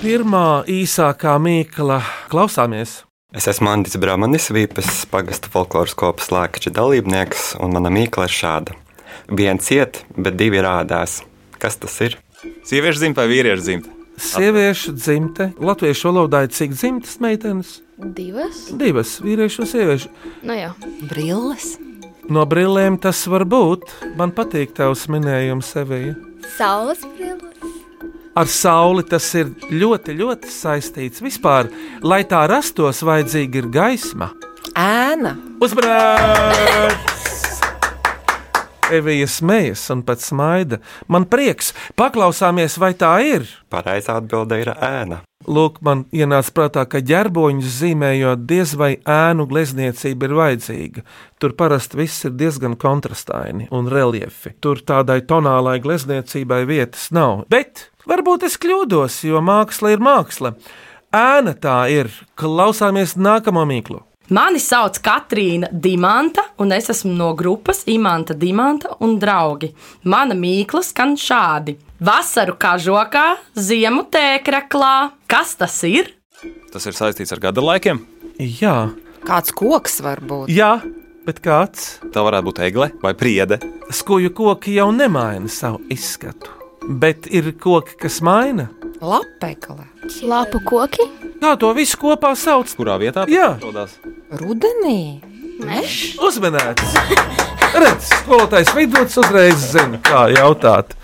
Pirmā 0.00 0.62
īsākā 0.64 1.34
mīkla 1.44 1.98
klausāmies! 2.32 3.02
Es 3.36 3.44
esmu 3.50 3.68
Andris 3.68 3.98
Bramanis, 4.00 4.46
Vīpas 4.48 5.02
pagasta 5.12 5.50
folkloras 5.52 5.92
kopas 5.92 6.30
lēkača 6.32 6.72
dalībnieks, 6.72 7.50
un 7.60 7.74
mana 7.76 7.92
mīkla 7.92 8.24
ir 8.24 8.32
šāda. 8.32 8.76
Viens 9.28 9.68
iet, 9.76 10.00
bet 10.16 10.38
divi 10.40 10.62
rādās. 10.64 11.18
Kas 11.60 11.76
tas 11.82 11.98
ir? 12.06 12.16
Sieviešu 12.40 13.02
dzimta 13.02 13.20
vai 13.20 13.28
vīriešu 13.34 13.66
dzimta? 13.66 13.92
Sieviešu 14.30 14.96
dzimte, 14.96 15.50
latviešu 15.60 16.08
valodā 16.08 16.46
ir 16.46 16.56
cik 16.56 16.72
dzimtas 16.78 17.20
meitenes? 17.20 17.76
Divas? 18.00 18.64
Divas, 18.80 19.18
vīriešu 19.20 19.66
un 19.66 19.70
sieviešu. 19.74 20.14
Nu 20.48 20.56
jā. 20.56 20.72
Brilles. 21.12 21.74
No 22.32 22.48
brillēm 22.48 22.96
tas 23.04 23.20
var 23.28 23.44
būt. 23.44 23.84
Man 24.16 24.32
patīk 24.32 24.72
tavs 24.80 25.10
minējums, 25.12 25.76
Sevija. 25.76 26.16
Saules 26.56 27.04
brilles. 27.18 27.49
Ar 28.38 28.46
sauli 28.46 29.02
tas 29.10 29.26
ir 29.34 29.48
ļoti, 29.74 30.14
ļoti 30.20 30.50
saistīts. 30.54 31.22
Vispār, 31.24 31.66
lai 32.06 32.22
tā 32.30 32.44
rastos, 32.50 33.02
vajadzīga 33.02 33.58
ir 33.58 33.70
gaisma. 33.74 34.30
Ēna. 34.78 35.34
Uzmanības! 35.58 37.18
Evija 38.90 39.26
smējas 39.30 39.82
un 39.94 40.04
pat 40.06 40.22
smaida. 40.22 40.78
Man 41.10 41.26
prieks, 41.30 41.72
paklausāmies, 41.98 42.78
vai 42.78 42.92
tā 42.98 43.12
ir. 43.26 43.50
Pareizā 43.70 44.18
atbilde 44.18 44.62
ir 44.62 44.72
ēna. 44.74 45.20
Lūk, 45.50 45.78
man 45.82 46.04
ienāca 46.14 46.52
prātā, 46.54 46.84
ka 46.86 47.00
ģerboņus 47.02 47.78
zīmējot, 47.80 48.42
diez 48.46 48.74
vai 48.78 48.92
ēnu 49.08 49.46
glezniecība 49.50 50.28
ir 50.28 50.34
vajadzīga. 50.38 51.04
Tur 51.40 51.54
parasti 51.58 51.98
viss 51.98 52.26
ir 52.28 52.34
diezgan 52.38 52.76
kontrastaini 52.78 53.70
un 53.74 53.88
reliefi. 53.90 54.54
Tur 54.60 54.82
tādai 54.86 55.22
tonālai 55.26 55.78
glezniecībai 55.82 56.64
vietas 56.68 57.08
nav. 57.16 57.46
Bet 57.50 57.89
varbūt 58.08 58.46
es 58.48 58.56
kļūdos, 58.60 59.20
jo 59.28 59.40
māksla 59.44 59.92
ir 59.94 59.98
māksla. 60.04 60.54
Ēna 61.12 61.56
tā 61.58 61.80
ir. 61.90 62.10
Klausāmies 62.38 63.16
nākamo 63.18 63.64
mīklu. 63.66 64.00
Mani 64.30 64.60
sauc 64.62 65.00
Katrīna 65.02 65.66
Dimanta, 65.74 66.44
un 66.62 66.70
es 66.72 66.86
esmu 66.92 67.10
no 67.18 67.32
grupas 67.34 67.82
Imanta 67.90 68.30
Dimanta 68.38 68.92
un 69.02 69.16
draugi. 69.18 69.72
Mana 70.06 70.36
mīkla 70.38 70.84
skan 70.86 71.16
šādi: 71.18 71.74
Vasaru 71.98 72.54
kažokā, 72.54 73.24
ziemu 73.58 74.04
tēkraklā. 74.06 75.10
Kas 75.26 75.56
tas 75.58 75.80
ir? 75.82 76.12
Tas 76.70 76.86
ir 76.86 76.94
saistīts 76.94 77.34
ar 77.34 77.42
gada 77.42 77.60
laikiem. 77.64 77.98
Jā, 78.38 78.92
Kāds 79.26 79.50
koks 79.52 79.98
var 80.00 80.22
būt? 80.24 80.48
jā 80.48 80.78
bet 81.26 81.42
kāds 81.44 81.98
Tā 82.14 82.22
varētu 82.24 82.46
būt 82.46 82.60
egle 82.64 82.86
vai 83.02 83.12
priede. 83.14 83.58
skuju 83.92 84.30
koki 84.32 84.78
jau 84.78 84.88
nemaina 84.94 85.48
savu 85.48 85.82
izskatu. 85.90 86.48
Bet 86.90 87.28
ir 87.30 87.52
koki, 87.54 87.94
kas 88.02 88.18
maina. 88.20 88.66
Lapekle. 89.00 89.84
Lapu 90.26 90.58
koki? 90.66 91.06
Kā 91.40 91.52
to 91.56 91.70
visu 91.76 91.94
kopā 92.00 92.32
sauc? 92.34 92.72
Kurā 92.74 92.96
vietā 92.98 93.28
Jā. 93.30 93.52
atrodas? 93.54 93.94
Rudenī. 94.40 95.20
Uzmanīts! 96.18 96.96
Redz, 97.70 98.08
skolotājs 98.24 98.72
vidots 98.74 99.18
uzreiz 99.22 99.68
zina, 99.70 100.00
kā 100.02 100.24
jautāt. 100.34 100.96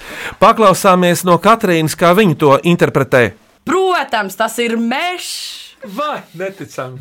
Paklausāmies 0.43 1.23
no 1.29 1.37
Katrīnas, 1.39 1.95
kā 1.95 2.11
viņa 2.19 2.39
to 2.41 2.57
interpretē. 2.67 3.29
Protams, 3.69 4.35
tas 4.35 4.59
ir 4.59 4.75
mežs! 4.81 5.31
Vai 5.87 6.25
neticami? 6.35 6.99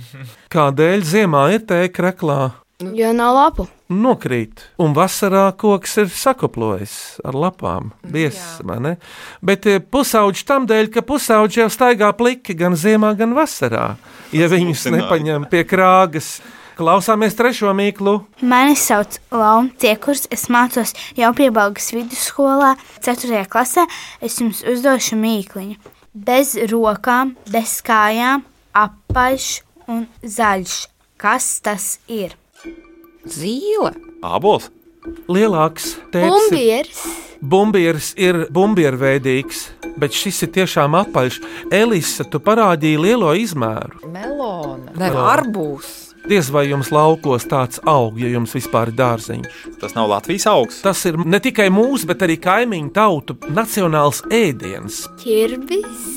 Kādēļ 0.53 1.07
ziemā 1.09 1.47
ir 1.55 1.65
tēka 1.65 2.11
reklā? 2.11 2.39
Jo 2.83 3.13
nav 3.15 3.31
lapu. 3.31 3.63
Nokrīt, 3.87 4.65
un 4.83 4.91
vasarā 4.97 5.45
koks 5.55 5.93
ir 6.01 6.09
sakoplojis 6.11 7.21
ar 7.23 7.37
lapām. 7.39 7.93
Biezs, 8.11 8.57
vai 8.67 8.81
ne? 8.83 8.91
Bet 9.39 9.67
eh, 9.71 9.79
pusauģi 9.79 10.43
tam 10.49 10.65
dēļ, 10.67 10.89
ka 10.91 11.05
pusauģi 11.07 11.61
jau 11.61 11.69
staigā 11.71 12.11
pliki 12.19 12.57
gan 12.59 12.75
ziemā, 12.75 13.13
gan 13.15 13.31
vasarā. 13.37 13.93
Ja 14.35 14.51
viņus 14.51 14.89
nepaņem 14.91 15.47
pie 15.53 15.63
krāgas, 15.69 16.41
klausāmies 16.75 17.39
trešo 17.39 17.71
mīklu. 17.77 18.17
Mani 18.43 18.75
sauc 18.75 19.21
Launa 19.31 19.71
Ciekurs, 19.79 20.27
es 20.27 20.49
mācos 20.51 20.91
jau 21.15 21.31
piebalgas 21.37 21.93
vidusskolā, 21.95 22.75
4. 22.99 23.45
klasē. 23.47 23.87
Es 24.19 24.41
jums 24.43 24.65
uzdošu 24.67 25.15
mīkliņu. 25.21 25.79
Bez 26.11 26.57
rokām, 26.67 27.37
bez 27.51 27.79
kājām, 27.87 28.43
apaļš 28.75 29.51
un 29.87 30.09
zaļš. 30.19 30.81
Kas 31.15 31.53
tas 31.63 31.93
ir? 32.11 32.35
Zīle. 33.25 33.93
Ābols. 34.25 34.69
Lielāks 35.29 35.95
tēvs. 36.13 37.03
Bumbieris. 37.45 38.13
Ir 38.17 38.45
bumbierveidīgs, 38.53 39.67
bet 40.01 40.15
šis 40.17 40.45
ir 40.47 40.51
tiešām 40.55 40.97
apaļš. 41.03 41.39
Elisa, 41.73 42.25
tu 42.25 42.41
parādīji 42.41 43.01
lielo 43.01 43.33
izmēru. 43.37 44.01
Melona. 44.09 44.95
Ne, 44.97 45.11
arbūs. 45.13 45.93
Diez 46.25 46.49
vai 46.49 46.63
jums 46.71 46.89
laukos 46.89 47.45
tāds 47.45 47.77
aug, 47.85 48.17
ja 48.17 48.31
jums 48.33 48.55
vispār 48.57 48.89
ir 48.89 48.97
dārziņš. 48.97 49.59
Tas 49.81 49.93
nav 49.93 50.09
Latvijas 50.09 50.47
augs. 50.49 50.81
Tas 50.81 51.03
ir 51.05 51.19
ne 51.21 51.37
tikai 51.43 51.67
mūsu, 51.73 52.09
bet 52.09 52.25
arī 52.25 52.39
kaimiņu 52.41 52.93
tautu 52.95 53.37
nacionāls 53.53 54.23
ēdiens. 54.33 55.03
Ķirbis. 55.21 56.14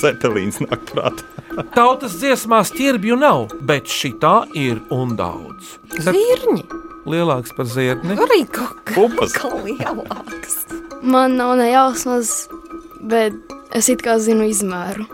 Cepelīns 0.00 0.60
nāk 0.64 0.86
prātā. 0.90 1.26
Tautas 1.74 2.14
dziesmās 2.20 2.70
ķirbju 2.72 3.16
nav, 3.20 3.50
bet 3.60 3.90
šī 3.92 4.14
tā 4.22 4.36
ir 4.56 4.80
un 4.94 5.16
daudz. 5.18 5.74
Zirņi. 6.00 6.64
Lielāks 7.12 7.50
par 7.56 7.66
zirni. 7.66 8.14
Arī 8.14 8.44
kaut 8.54 8.78
Pupas. 8.94 9.34
kā 9.34 9.50
lielāks. 9.64 10.60
Man 11.02 11.34
nav 11.36 11.56
ne 11.58 11.66
jausmas, 11.72 12.46
bet 13.02 13.34
es 13.74 13.88
it 13.90 14.04
kā 14.06 14.16
zinu 14.22 14.46
izmēru. 14.46 15.08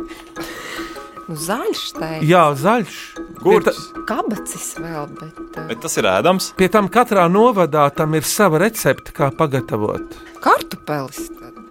Nu, 1.28 1.36
zaļš 1.36 1.80
te. 1.96 2.10
Jā, 2.24 2.44
zaļš. 2.56 2.98
Gurķis. 3.42 3.80
Kabacis 4.08 4.68
vēl, 4.80 5.08
bet. 5.18 5.40
uh, 5.56 5.66
Bet 5.68 5.82
tas 5.84 5.96
ir 6.00 6.06
ēdams. 6.08 6.52
Pie 6.60 6.68
tam 6.72 6.88
katrā 6.92 7.26
novadā 7.32 7.88
tam 7.94 8.14
ir 8.16 8.24
sava 8.28 8.60
recepte, 8.62 9.12
kā 9.16 9.28
pagatavot. 9.36 10.16
Kartupelis. 10.44 11.26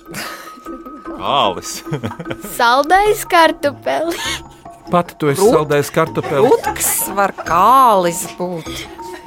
Kālis. 1.18 1.80
Saldais 2.58 3.24
kartupeli. 3.30 4.18
Pat 4.92 5.10
tu 5.20 5.28
esi 5.32 5.42
Rūt- 5.42 5.56
saldējis 5.58 5.90
kartupeli. 5.96 6.48
Rutks 6.48 6.92
var 7.18 7.34
kālis 7.48 8.22
būt. 8.38 8.70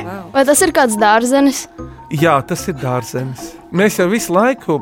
Vēl. 0.00 0.22
Vai 0.32 0.44
tas 0.48 0.62
ir 0.64 0.70
kāds 0.72 0.94
dārzenis? 0.96 1.66
Jā, 2.10 2.38
tas 2.48 2.62
ir 2.70 2.78
dārzenis. 2.80 3.50
Mēs 3.76 3.98
jau 4.00 4.06
visu 4.10 4.32
laiku 4.34 4.78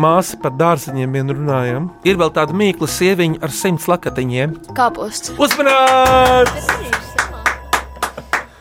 māsu 0.00 0.38
par 0.40 0.54
dārzeņiem 0.56 1.16
vien 1.18 1.32
runājam. 1.34 1.88
Ir 2.06 2.16
vēl 2.20 2.30
tāda 2.36 2.54
mīkla 2.56 2.86
sieviņa 2.88 3.42
ar 3.44 3.50
simts 3.52 3.88
lakatiņiem. 3.90 4.54
Kāposts. 4.78 5.34
Uzmanīts! 5.36 6.70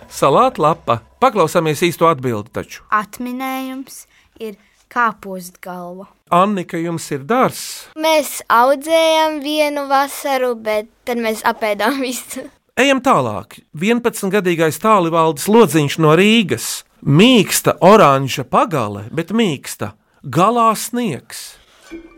Salāta 0.09 0.59
lapa. 0.65 0.99
Paklausāmies 1.21 1.83
īsto 1.85 2.09
atbildi 2.09 2.51
taču. 2.57 2.81
Atminējums 2.95 4.01
ir 4.41 4.57
kāpost 4.91 5.59
galva. 5.63 6.07
Annika, 6.29 6.77
jums 6.77 7.07
ir 7.15 7.23
dārsts. 7.25 7.87
Mēs 7.97 8.39
audzējām 8.53 9.39
vienu 9.41 9.87
vasaru, 9.89 10.53
bet 10.55 10.89
tad 11.05 11.21
mēs 11.21 11.41
apēdām 11.47 12.01
visu. 12.05 12.45
Ejam 12.79 13.01
tālāk. 13.03 13.57
11-gadīgais 13.75 14.77
tālvaldis 14.79 15.47
lodziņš 15.51 15.97
no 16.03 16.13
Rīgas. 16.19 16.83
Mīksta 17.03 17.77
oranža 17.83 18.43
pagale, 18.43 19.05
bet 19.11 19.31
mīksta. 19.35 19.93
Galā 20.23 20.69
sniegs. 20.75 21.55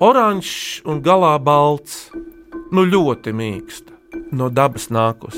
Oranžs 0.01 0.81
un 0.89 0.99
galā 1.05 1.35
balts. 1.39 2.09
Nu 2.73 2.83
ļoti 2.87 3.33
mīksta. 3.35 3.93
No 4.35 4.49
dabas 4.49 4.89
nākus. 4.91 5.37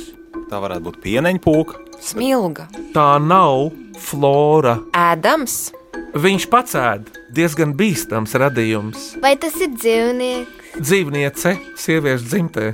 Tā 0.49 0.59
varētu 0.61 0.87
būt 0.87 0.99
pieneņa 1.03 1.41
pūka. 1.43 1.79
Smilga. 2.03 2.67
Tā 2.95 3.15
nav 3.21 3.69
flora. 3.99 4.77
Ēdams. 4.97 5.71
Viņš 6.13 6.45
pats 6.49 6.75
ēd 6.77 7.07
diezgan 7.33 7.73
bīstams 7.77 8.33
radījums. 8.37 9.13
Vai 9.21 9.33
tas 9.41 9.55
ir 9.61 9.71
dzīvnieks? 9.73 10.75
Dzīvniece, 10.81 11.55
sieviešu 11.77 12.25
dzimtē, 12.29 12.67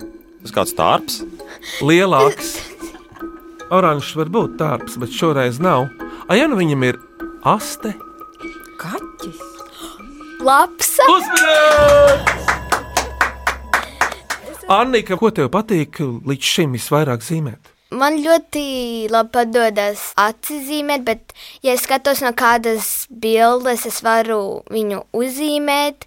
Tas 0.44 0.54
kāds 0.56 0.74
tārps. 0.76 1.18
lielāks. 1.84 2.54
Oranžs 3.76 4.14
var 4.16 4.30
būt 4.32 4.56
tārps, 4.60 4.96
bet 5.00 5.12
šoreiz 5.14 5.60
nav. 5.60 5.90
A, 6.30 6.36
ja 6.40 6.48
nu 6.48 6.56
viņam 6.60 6.84
ir 6.88 7.00
aste, 7.44 7.94
Kaķis. 8.80 9.42
Lapsa. 10.40 11.04
uzmanīgs! 11.12 12.48
Annika, 14.70 15.18
ko 15.18 15.32
tev 15.34 15.50
patīk 15.52 16.00
līdz 16.00 16.46
šim 16.54 16.76
visvairāk 16.78 17.24
zīmēt? 17.26 17.72
Man 17.90 18.20
ļoti 18.22 19.08
labi 19.10 19.32
padodas 19.34 20.12
atzīmēt, 20.22 21.02
bet, 21.08 21.34
ja 21.66 21.74
es 21.74 21.88
skatos 21.88 22.22
no 22.22 22.30
kādas 22.38 23.08
bildes, 23.10 23.88
es 23.90 24.04
varu 24.06 24.62
viņu 24.70 25.08
uzzīmēt. 25.18 26.06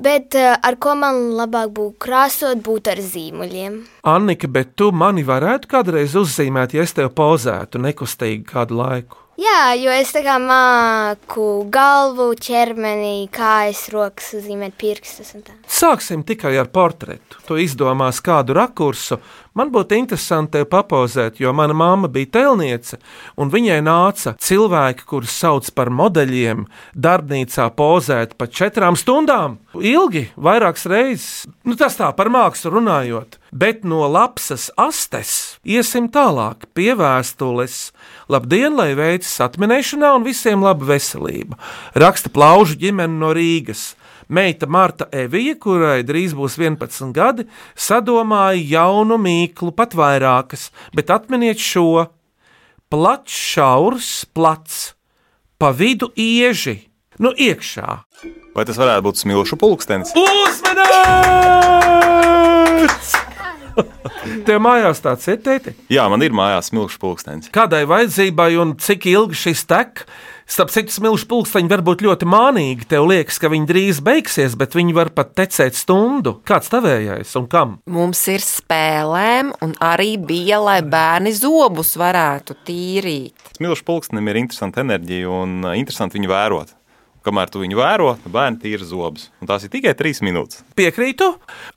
Bet 0.00 0.32
eh, 0.40 0.54
ar 0.56 0.78
ko 0.80 0.94
man 0.96 1.34
labāk 1.36 1.74
būtu 1.76 1.98
krāsot, 2.00 2.62
būtu 2.64 2.94
ar 2.94 3.02
zīmuļiem. 3.04 3.76
Annika, 4.08 4.48
bet 4.48 4.72
tu 4.80 4.88
mani 4.96 5.26
varētu 5.28 5.68
kādreiz 5.68 6.16
uzzīmēt, 6.16 6.72
ja 6.72 6.88
es 6.88 6.96
tev 6.96 7.12
pozētu 7.12 7.82
nekustīgi 7.84 8.46
kādu 8.48 8.80
laiku. 8.80 9.20
Jā, 9.40 9.72
jo 9.80 9.92
es 9.94 10.10
tā 10.12 10.20
kā 10.20 10.34
māku 10.42 11.44
galvu, 11.72 12.26
ķermeni, 12.36 13.24
kājas, 13.32 13.86
rokas, 13.88 14.34
uzzīmēt 14.36 14.74
pirkstus. 14.76 15.32
Sāksim 15.64 16.26
tikai 16.28 16.52
ar 16.60 16.68
portretu. 16.68 17.38
Tu 17.48 17.62
izdomās 17.64 18.20
kādu 18.20 18.58
rakursu. 18.58 19.16
Man 19.56 19.72
būtu 19.72 19.96
interesanti 19.96 20.58
tevi 20.58 20.68
papozēt, 20.68 21.40
jo 21.40 21.54
mana 21.56 21.72
mamma 21.72 22.10
bija 22.12 22.34
tēlniece, 22.36 23.00
un 23.40 23.48
viņai 23.50 23.80
nāca 23.86 24.36
cilvēki, 24.36 25.08
kurus 25.08 25.32
sauc 25.40 25.72
par 25.72 25.88
modeļiem, 25.88 26.66
darbnīcā 26.92 27.70
pozēt 27.80 28.36
pa 28.36 28.44
četrām 28.44 28.98
stundām. 29.00 29.56
Ilgi, 29.72 30.28
vairākas 30.36 30.84
reizes. 30.90 31.30
Nu, 31.64 31.80
tas 31.80 31.96
tā 31.96 32.12
par 32.12 32.28
mākslu 32.28 32.76
runājot. 32.76 33.39
Bet 33.50 33.82
no 33.82 34.06
lapsas 34.06 34.70
astes 34.78 35.58
iesim 35.66 36.06
tālāk 36.12 36.68
pie 36.74 36.94
vēstules. 36.94 37.90
Labdien, 38.30 38.76
lai 38.78 38.94
veicas 38.94 39.40
atminēšanā 39.42 40.14
un 40.14 40.22
visiem 40.26 40.62
laba 40.62 40.86
veselība. 40.92 41.58
Raksta 41.98 42.30
plaužu 42.30 42.78
ģimene 42.78 43.18
no 43.18 43.34
Rīgas. 43.34 43.96
Meita 44.30 44.66
Marta 44.70 45.08
Evija, 45.10 45.56
kurai 45.58 46.06
drīz 46.06 46.30
būs 46.38 46.54
11 46.62 47.10
gadi, 47.10 47.50
sadomāja 47.74 48.62
jaunu 48.62 49.18
mīklu, 49.18 49.74
pat 49.74 49.98
vairākas, 49.98 50.70
bet 50.94 51.10
atminiet 51.10 51.58
šo: 51.58 52.06
plats, 52.86 53.34
šaurs, 53.34 54.24
plats, 54.30 54.94
pa 55.58 55.74
vidu 55.74 56.14
ieži, 56.14 56.86
nu 57.18 57.34
iekšā. 57.34 58.06
Vai 58.54 58.64
tas 58.70 58.78
varētu 58.78 59.02
būt 59.08 59.16
smilšu 59.24 59.58
pulkstenis? 59.58 60.14
Uzmanīts! 60.14 60.90
Tev 64.46 64.60
mājās 64.62 65.00
tāds 65.04 65.28
ir, 65.30 65.38
tēti? 65.44 65.72
Jā, 65.92 66.04
man 66.12 66.24
ir 66.24 66.34
mājās 66.36 66.68
smilšu 66.70 67.00
pulkstenis. 67.00 67.52
Kādai 67.54 67.86
vajadzībai 67.88 68.52
un 68.60 68.76
cik 68.80 69.08
ilgi 69.10 69.38
šis 69.46 69.64
tek? 69.70 70.04
Starp 70.50 70.72
citu, 70.74 70.90
smilšu 70.90 71.28
pulksteņi 71.30 71.70
var 71.70 71.82
būt 71.86 72.00
ļoti 72.02 72.26
mānīgi. 72.26 72.88
Tev 72.90 73.04
liekas, 73.06 73.38
ka 73.38 73.52
viņi 73.52 73.68
drīz 73.68 74.00
beigsies, 74.02 74.56
bet 74.58 74.74
viņi 74.74 74.96
var 74.96 75.12
pat 75.14 75.30
tecēt 75.38 75.78
stundu. 75.78 76.40
Kāds 76.48 76.72
tavējais 76.72 77.36
un 77.38 77.46
kam? 77.52 77.76
Mums 77.86 78.24
ir 78.32 78.42
spēlēm, 78.42 79.54
un 79.62 79.76
arī 79.78 80.16
bija, 80.18 80.58
lai 80.58 80.80
bērni 80.82 81.30
zobus 81.38 81.94
varētu 82.00 82.58
tīrīt. 82.66 83.54
Smilšu 83.60 83.86
pulkstenim 83.86 84.32
ir 84.32 84.42
interesanta 84.42 84.82
enerģija 84.82 85.30
un 85.30 85.56
uh, 85.62 85.78
interesanti 85.78 86.18
viņu 86.18 86.34
vērot. 86.34 86.74
Kamēr 87.30 87.50
tu 87.52 87.60
viņu 87.62 87.78
vēro, 87.78 88.08
bērni 88.26 88.58
tīra 88.58 88.82
zobus. 88.82 89.28
Un 89.38 89.46
tās 89.46 89.62
ir 89.62 89.70
tikai 89.70 89.92
trīs 89.94 90.18
minūtes. 90.26 90.64
Piekrītu. 90.74 91.28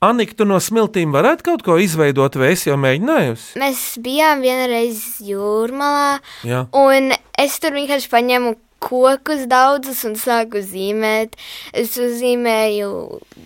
Annika, 0.02 0.34
tu 0.40 0.48
no 0.50 0.58
smiltīm 0.58 1.14
varētu 1.14 1.46
kaut 1.46 1.62
ko 1.62 1.76
izveidot, 1.78 2.34
vai 2.40 2.56
es 2.56 2.64
jau 2.66 2.74
mēģinājusi? 2.82 3.54
Mēs 3.62 3.84
bijām 4.02 4.42
vienreiz 4.42 4.98
jūrmalā, 5.22 6.18
Jā. 6.42 6.64
un 6.74 7.14
es 7.38 7.60
tur 7.62 7.76
vienkārši 7.78 8.10
paņēmu 8.10 8.56
kokus 8.82 9.46
daudzus 9.46 10.02
un 10.08 10.18
sāku 10.18 10.58
zīmēt. 10.66 11.38
Es 11.70 11.94
uzzīmēju 12.02 12.90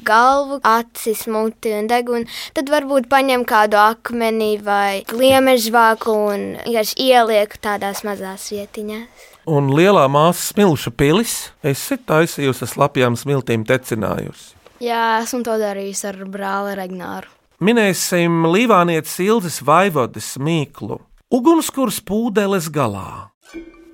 galvu, 0.08 0.62
acis, 0.64 1.26
muti 1.28 1.76
un 1.76 1.92
degunu. 1.92 2.24
Tad 2.56 2.72
varbūt 2.72 3.12
paņem 3.12 3.44
kādu 3.48 3.78
akmeni 3.84 4.54
vai 4.64 5.04
gliemežvāku 5.12 6.20
un 6.32 6.46
vienkārši 6.64 7.02
ielieku 7.10 7.60
tādās 7.68 8.00
mazās 8.08 8.48
vietiņās. 8.54 9.27
Un 9.48 9.70
lielā 9.72 10.02
māsa 10.12 10.50
smilšu 10.50 10.90
pilis, 10.92 11.34
es 11.64 11.80
taisījusi 11.88 12.66
ar 12.66 12.68
slapjām 12.68 13.14
smiltīm 13.16 13.62
tecinājusi. 13.64 14.52
Jā, 14.84 15.22
esmu 15.22 15.40
to 15.46 15.54
darījis 15.56 16.02
ar 16.10 16.18
brāli 16.28 16.74
Regnāru. 16.76 17.30
Minēsim 17.64 18.44
Līvānietes 18.52 19.16
Ilzes 19.24 19.62
Vaivodes 19.64 20.34
mīklu. 20.36 21.00
Ugunskurs 21.32 22.02
pūdeles 22.04 22.68
galā. 22.70 23.30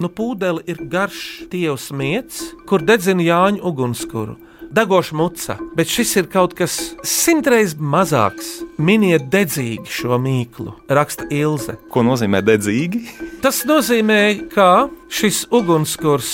Nu, 0.03 0.11
pūdeli 0.11 0.67
ir 0.67 0.83
garš 0.91 1.47
tievs 1.53 1.87
miets, 1.95 2.43
kur 2.67 2.83
dedzina 2.83 3.23
Jāņu 3.23 3.63
ugunskura. 3.71 4.35
Degoša 4.75 5.15
muca, 5.15 5.55
bet 5.77 5.87
šis 5.87 6.17
ir 6.19 6.27
kaut 6.33 6.57
kas 6.59 6.73
simtreiz 7.07 7.77
mazāks. 7.79 8.49
Miniet 8.75 9.29
dedzīgi 9.31 9.87
šo 9.87 10.19
mīklu, 10.19 10.73
raksta 10.91 11.29
Ilze. 11.31 11.77
Ko 11.95 12.03
nozīmē 12.03 12.41
dedzīgi? 12.43 13.05
Tas 13.45 13.61
nozīmē, 13.69 14.19
ka 14.51 14.89
šis 15.15 15.45
ugunskurs 15.55 16.33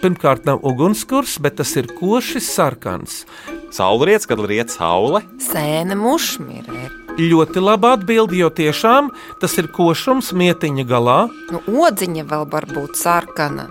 pirmkārt 0.00 0.48
nav 0.48 0.64
ugunskurs, 0.64 1.36
bet 1.44 1.58
tas 1.60 1.74
ir 1.76 1.90
koši 1.98 2.40
sarkans. 2.40 3.24
Saulrietis, 3.74 4.30
kad 4.30 4.40
riet 4.40 4.72
saule. 4.72 5.20
Sēne 5.44 5.98
mušmirē. 5.98 6.88
Ļoti 7.20 7.68
laba 7.68 7.98
atbilde, 7.98 8.40
jo 8.40 8.48
tiešām 8.48 9.12
tas 9.44 9.60
ir 9.60 9.68
košums 9.76 10.32
mietiņa 10.32 10.88
galā. 10.88 11.22
Nu, 11.52 11.60
odziņa 11.84 12.30
vēl 12.32 12.48
var 12.48 12.70
būt 12.72 12.96
sarkana. 12.96 13.68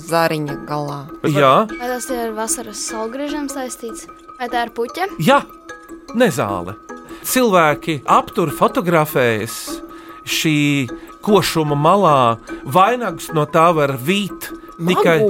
Zariņa 0.00 0.56
galā. 0.66 1.00
Jā, 1.30 1.52
Vai 1.70 1.88
tas 1.88 2.08
ir 2.10 2.32
vasaras 2.34 2.80
saulgriežiem 2.90 3.46
saistīts? 3.52 4.08
Vai 4.40 4.48
tā 4.50 4.64
ir 4.66 4.72
puķa? 4.74 5.06
jā, 5.22 5.42
nezāle. 6.18 6.74
Cilvēki 7.24 8.00
aptur 8.10 8.50
fotografējas 8.52 9.54
šī 10.28 10.56
košuma 11.24 11.76
malā, 11.78 12.36
vainagus 12.64 13.30
no 13.32 13.46
tā 13.46 13.70
var 13.76 13.94
vīt 13.96 14.50
tikai 14.76 15.20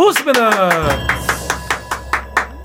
uzmanīgs. 0.00 1.32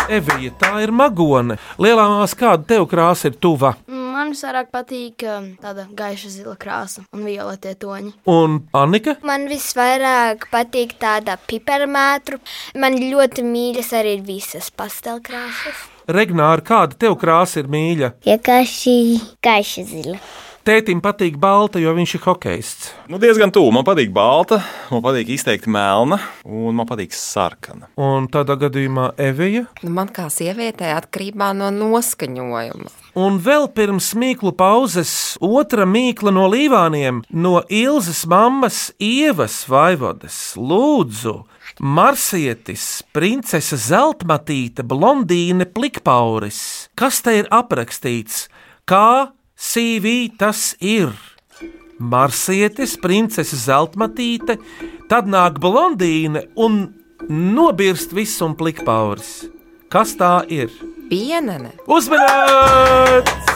Evija, 0.09 0.51
tā 0.57 0.71
ir 0.81 0.91
magone. 0.95 1.57
Lielā 1.77 2.05
māsā, 2.09 2.37
kāda 2.39 2.65
tev 2.65 2.87
krāsa 2.89 3.29
ir 3.29 3.35
tuva? 3.41 3.75
Man 4.19 4.33
visvairāk 4.33 4.67
patīk 4.73 5.23
um, 5.31 5.45
tāda 5.63 5.85
gaiša 5.95 6.29
zila 6.33 6.57
krāsa 6.59 7.05
un 7.15 7.21
violetie 7.23 7.71
toņi. 7.79 8.09
Un 8.27 8.57
Annika? 8.75 9.13
Man 9.23 9.45
visvairāk 9.47 10.49
patīk 10.51 10.97
tāda 10.99 11.37
piparmētra. 11.47 12.41
Man 12.83 12.97
ļoti 12.99 13.45
mīļas 13.47 13.93
arī 14.01 14.17
visas 14.27 14.67
pastelkrāsas. 14.75 15.85
Regnāra, 16.11 16.59
kāda 16.67 16.99
tev 16.99 17.15
krāsa 17.21 17.63
ir 17.63 17.71
mīļa? 17.71 18.11
Vienkārši 18.27 18.97
gaiša 19.45 19.87
zila. 19.87 20.19
Tētim 20.67 20.99
patīk 20.99 21.37
balta, 21.39 21.79
jo 21.79 21.93
viņš 21.95 22.13
ir 22.17 22.21
hokejists. 22.25 22.87
Nu, 23.07 23.17
diezgan 23.21 23.51
tuvu. 23.55 23.71
Man 23.73 23.85
patīk 23.87 24.11
balta, 24.13 24.59
man 24.91 25.01
patīk 25.05 25.31
izteikti 25.33 25.71
melna, 25.71 26.19
un 26.43 26.75
man 26.75 26.87
patīk 26.89 27.15
sarkana. 27.15 27.87
Un 27.99 28.27
tādā 28.31 28.57
gadījumā 28.59 29.13
Evija. 29.23 29.65
Nu, 29.85 29.93
man 29.95 30.11
kā 30.13 30.27
sievietei 30.33 30.91
atkarībā 30.97 31.53
no 31.57 31.71
noskaņojuma. 31.75 32.91
Un 33.19 33.39
vēl 33.43 33.69
pirms 33.75 34.11
mīklu 34.19 34.51
pauzes, 34.59 35.13
otra 35.39 35.87
mīkla 35.89 36.35
no 36.35 36.45
līvāniem, 36.51 37.23
no 37.31 37.63
Ilzas 37.71 38.25
mammas 38.29 38.89
Ievas 38.99 39.63
Vaivodas. 39.71 40.37
Lūdzu, 40.59 41.39
Marsietis, 41.79 42.99
princese 43.15 43.79
Zeltmatīte, 43.79 44.83
blondīne 44.83 45.65
Plikpauris. 45.71 46.61
Kas 46.99 47.23
te 47.23 47.39
ir 47.39 47.51
aprakstīts? 47.55 48.49
Kā 48.89 49.31
CV 49.59 50.31
tas 50.39 50.71
ir? 50.79 51.11
Marsietis, 51.99 52.95
princese 52.95 53.59
Zeltmatīte, 53.59 54.55
tad 55.11 55.27
nāk 55.27 55.59
blondīne 55.59 56.45
un 56.55 56.85
nobirst 57.27 58.15
visu 58.15 58.47
un 58.47 58.55
Plikpauris. 58.55 59.49
Kas 59.91 60.15
tā 60.15 60.39
ir? 60.47 60.71
Pienene 61.11 61.73
Uzmanīts! 61.91 63.49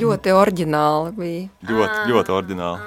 ļoti 0.00 0.32
oriģināli 0.32 1.12
bija. 1.16 1.46
Ļoti, 1.68 2.02
ļoti 2.10 2.34
ordināli. 2.34 2.80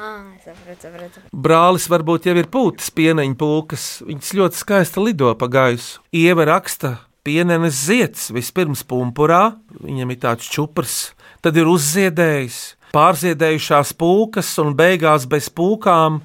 Brālis 1.34 1.88
varbūt 1.92 2.30
jau 2.30 2.36
ir 2.39 2.50
pūtis 2.52 2.89
pieneņa 2.96 3.38
pulkas. 3.39 3.88
Viņas 4.08 4.36
ļoti 4.39 4.62
skaisti 4.63 5.04
lido 5.04 5.34
pa 5.39 5.50
gaisu. 5.52 6.02
Ieva 6.16 6.48
raksta, 6.50 6.96
pienenes 7.28 7.86
zieds 7.88 8.32
vispirms 8.34 8.84
pumpurā, 8.88 9.60
viņam 9.84 10.16
ir 10.16 10.22
tāds 10.24 10.50
čuprs, 10.52 11.12
tad 11.44 11.60
ir 11.60 11.68
uzziedējis, 11.68 12.60
pārziedējušās 12.96 13.92
pūkas 14.00 14.54
un 14.64 14.76
beigās 14.78 15.28
bez 15.30 15.50
pūkām 15.52 16.22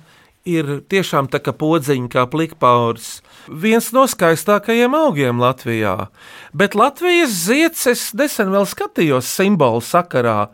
ir 0.48 0.78
tiešām 0.88 1.28
tā 1.32 1.40
kā 1.42 1.52
podziņa, 1.56 2.08
kā 2.12 2.24
plikpauris. 2.30 3.18
Viens 3.48 3.90
no 3.96 4.04
skaistākajiem 4.08 4.94
augiem 4.96 5.40
Latvijā. 5.42 6.08
Bet 6.56 6.76
Latvijas 6.78 7.34
zieds 7.48 7.86
es 7.90 8.08
nesen 8.16 8.52
vēl 8.54 8.68
skatījos 8.68 9.28
simbolu 9.28 9.82
sakarā. 9.84 10.48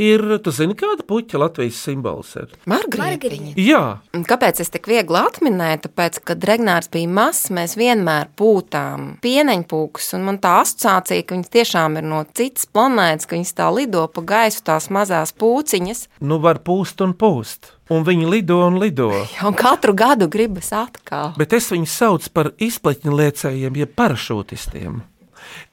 Ir, 0.00 0.24
tu 0.40 0.52
zini, 0.54 0.76
kāda 0.78 1.04
puķa 1.04 1.42
Latvijas 1.42 1.80
simbols 1.84 2.32
ir? 2.40 2.54
Margarītiņa. 2.70 3.54
Jā, 3.60 3.84
Un 4.16 4.24
Kāpēc 4.28 4.60
es 4.62 4.70
tik 4.72 4.86
viegli 4.90 5.18
atminēju? 5.18 5.80
Tāpēc, 5.86 6.20
kad 6.28 6.44
Regnārs 6.46 6.90
bija 6.92 7.08
mazs, 7.10 7.48
mēs 7.54 7.76
vienmēr 7.78 8.30
pūtām 8.38 9.16
pieneņpūkus, 9.24 10.12
un 10.18 10.26
man 10.28 10.38
tā 10.42 10.60
asociācija, 10.62 11.24
ka 11.26 11.36
viņas 11.36 11.52
tiešām 11.56 11.98
ir 12.00 12.06
no 12.06 12.22
citas 12.36 12.68
planētas, 12.70 13.26
ka 13.26 13.36
viņas 13.36 13.52
tā 13.58 13.68
lido 13.74 14.06
pa 14.14 14.24
gaisu 14.32 14.62
tās 14.70 14.88
mazās 14.94 15.34
pūciņas, 15.34 16.06
nu 16.22 16.40
var 16.42 16.62
pūst 16.66 17.02
un 17.06 17.16
pūst. 17.18 17.74
Un 17.90 18.04
viņi 18.06 18.28
lido 18.30 18.60
un 18.62 18.78
lido. 18.78 19.10
un 19.46 19.56
katru 19.58 19.96
gadu 19.98 20.30
gribas 20.30 20.70
atkal. 20.76 21.34
Bet 21.40 21.56
es 21.58 21.66
viņus 21.74 21.96
saucu 22.02 22.34
par 22.34 22.52
izpletņu 22.62 23.16
liecējiem, 23.18 23.80
jeb 23.82 23.96
parašūtistiem. 23.98 25.00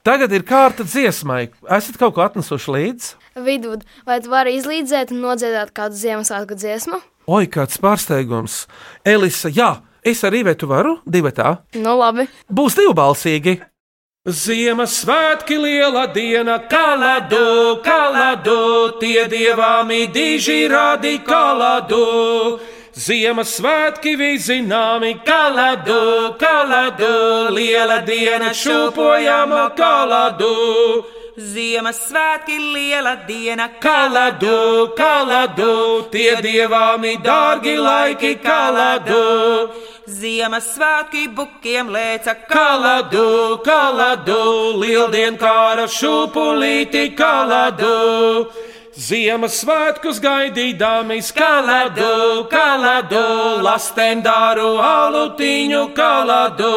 Tagad 0.06 0.32
ir 0.32 0.44
kārta 0.48 0.86
dziesmai. 0.86 1.48
Esat 1.76 1.98
kaut 2.00 2.16
ko 2.16 2.24
atnesuši 2.24 2.74
līdzi? 2.74 3.14
Vidū, 3.44 3.76
vai 4.08 4.18
tu 4.24 4.32
vari 4.32 4.56
izlīdzēt 4.58 5.12
un 5.14 5.22
nodziedāt 5.22 5.72
kādu 5.76 5.98
Ziemassvētku 5.98 6.58
dziesmu? 6.58 7.00
Oi, 7.28 7.46
kāds 7.52 7.78
pārsteigums! 7.82 8.62
Elisa, 9.06 9.50
jā, 9.52 9.74
es 10.02 10.24
arī 10.24 10.44
vai 10.48 10.56
tu 10.58 10.70
varu? 10.70 10.98
Divi 11.06 11.34
tā. 11.36 11.58
Nu, 11.76 11.98
labi. 12.00 12.26
Būs 12.48 12.78
divbalsīgi. 12.78 13.58
Ziemassvētki 14.28 15.56
liela 15.56 16.06
diena, 16.12 16.58
kaladu, 16.68 17.78
kaladu, 17.84 18.98
tie 19.00 19.28
dievāmi 19.30 20.08
diži 20.12 20.66
radi 20.68 21.14
kaladu. 21.24 22.58
Ziemassvētki 22.98 24.16
vizināmi, 24.18 25.12
kaladu, 25.22 26.34
kaladu, 26.40 27.10
liela 27.54 28.00
diena 28.02 28.48
šūpojama 28.50 29.68
kaladu. 29.78 30.48
Ziemassvētki 31.38 32.56
liela 32.58 33.12
diena, 33.28 33.68
Kaladu, 33.78 34.90
kaladu, 34.98 36.08
tie 36.10 36.40
dievāmi 36.42 37.12
dārgi 37.22 37.76
laiki, 37.78 38.32
kaladu, 38.42 39.20
Ziemassvētki 40.10 41.28
bukiem 41.38 41.92
lēca, 41.94 42.34
kaladu, 42.50 43.60
kaladu, 43.62 44.40
lieldienkāra 44.82 45.86
šūpulīti, 45.86 47.12
kaladu. 47.14 47.94
Ziemassvētkus 48.98 50.16
gaidīdami 50.18 51.20
kaladu, 51.30 52.48
kaladu, 52.50 53.20
lastendāru 53.62 54.72
alutiņu 54.82 55.82
kaladu. 55.94 56.72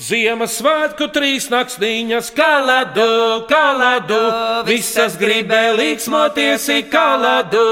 Ziemassvētku 0.00 1.10
trīs 1.12 1.50
naktsniņas 1.52 2.30
kaladu, 2.32 3.44
kaladu, 3.50 4.22
visas 4.64 5.18
gribēja 5.20 5.76
līksmoties 5.76 6.68
i 6.78 6.82
kaladu. 6.88 7.68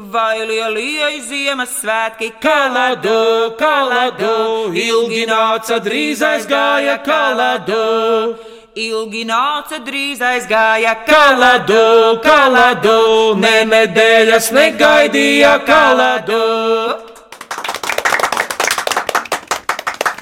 vai 0.00 0.40
lielie 0.46 1.20
Ziemassvētki, 1.20 2.32
Kaladu, 2.40 3.52
kaladu, 3.58 4.72
ilgi 4.72 5.26
nāca, 5.28 5.76
drīz 5.84 6.22
aizgāja 6.24 6.96
kaladu. 7.04 8.49
Ilgi 8.78 9.24
nāca, 9.26 9.80
drīz 9.82 10.20
aizgāja, 10.22 10.94
Kaladu, 11.06 12.20
kaladu, 12.22 13.34
ne 13.40 13.64
nedēļas 13.66 14.50
negaidīja 14.54 15.56
kaladu. 15.66 16.40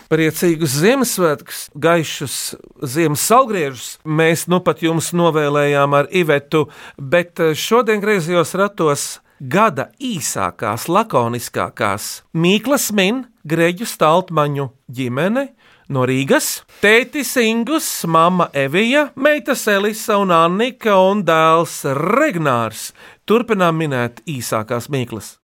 Priecīgus 0.09 0.73
Ziemassvētkus, 0.81 1.67
gaišus 1.77 2.37
ziemas 2.81 3.27
salgriežus 3.29 3.89
mēs 4.09 4.47
nu 4.49 4.63
pat 4.65 4.81
jums 4.81 5.11
novēlējām 5.13 5.97
ar 5.99 6.09
Ivetu, 6.09 6.71
bet 6.97 7.37
šodien 7.53 8.01
griezījos 8.01 8.55
ratos 8.57 9.09
gada 9.39 9.91
īsākās, 10.01 10.89
lakoniskākās 10.89 12.23
Mīklas 12.33 12.89
min 12.97 13.27
Greģu 13.45 13.85
Staltmaņu 13.85 14.71
ģimene 14.89 15.51
no 15.93 16.05
Rīgas, 16.09 16.63
tētis 16.83 17.35
Ingus, 17.41 17.89
mama 18.07 18.49
Evija, 18.53 19.09
meitas 19.17 19.67
Elisa 19.73 20.19
un 20.21 20.33
Annika 20.35 20.99
un 21.09 21.25
dēls 21.27 21.81
Regnārs. 21.99 22.93
Turpinām 23.29 23.81
minēt 23.81 24.23
īsākās 24.29 24.89
Mīklas. 24.93 25.37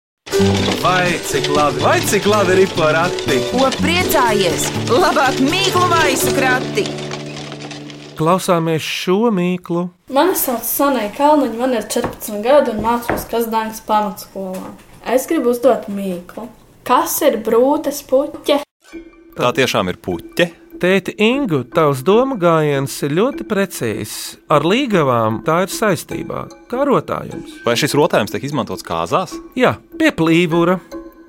Vai 0.83 1.19
cik 1.29 1.49
labi, 1.53 1.81
vai 1.85 1.99
cik 2.01 2.27
labi 2.29 2.57
ir 2.65 2.71
porakti? 2.77 3.41
Ko 3.53 3.69
priecājies? 3.77 4.71
Labāk 4.89 5.41
mīklu 5.45 5.85
maisu 5.93 6.33
krati! 6.37 6.87
Klausāmies 8.15 8.85
šo 8.85 9.31
mīklu. 9.35 9.89
Mani 10.15 10.37
sauc 10.39 10.65
Sanai 10.65 11.09
Kalniņa, 11.17 11.57
man 11.59 11.75
ir 11.75 11.89
14 11.91 12.45
gadi 12.45 12.71
un 12.73 12.85
mācos 12.85 13.27
Kazdāņas 13.31 13.83
pamatskolā. 13.89 14.75
Es 15.15 15.27
gribu 15.29 15.53
uzdot 15.53 15.89
mīklu. 15.93 16.47
Kas 16.87 17.19
ir 17.27 17.41
brūces 17.45 18.05
puķe? 18.09 18.61
Tā 19.35 19.51
tiešām 19.55 19.91
ir 19.91 19.99
puķe. 19.99 20.47
Tēti 20.79 21.15
Ingu, 21.23 21.63
tavs 21.71 22.03
doma 22.07 22.35
gājiens 22.39 22.93
ir 23.07 23.15
ļoti 23.15 23.47
precīzs. 23.49 24.37
Ar 24.51 24.67
līgavām 24.67 25.41
tā 25.47 25.63
ir 25.65 25.73
saistībā. 25.73 26.45
Kā 26.71 26.83
rotājums? 26.87 27.61
Vai 27.67 27.77
šis 27.79 27.95
rotājums 27.99 28.35
tiek 28.35 28.45
izmantots 28.47 28.87
kāzās? 28.87 29.37
Jā, 29.59 29.77
pie 29.99 30.11
plīvura, 30.15 30.77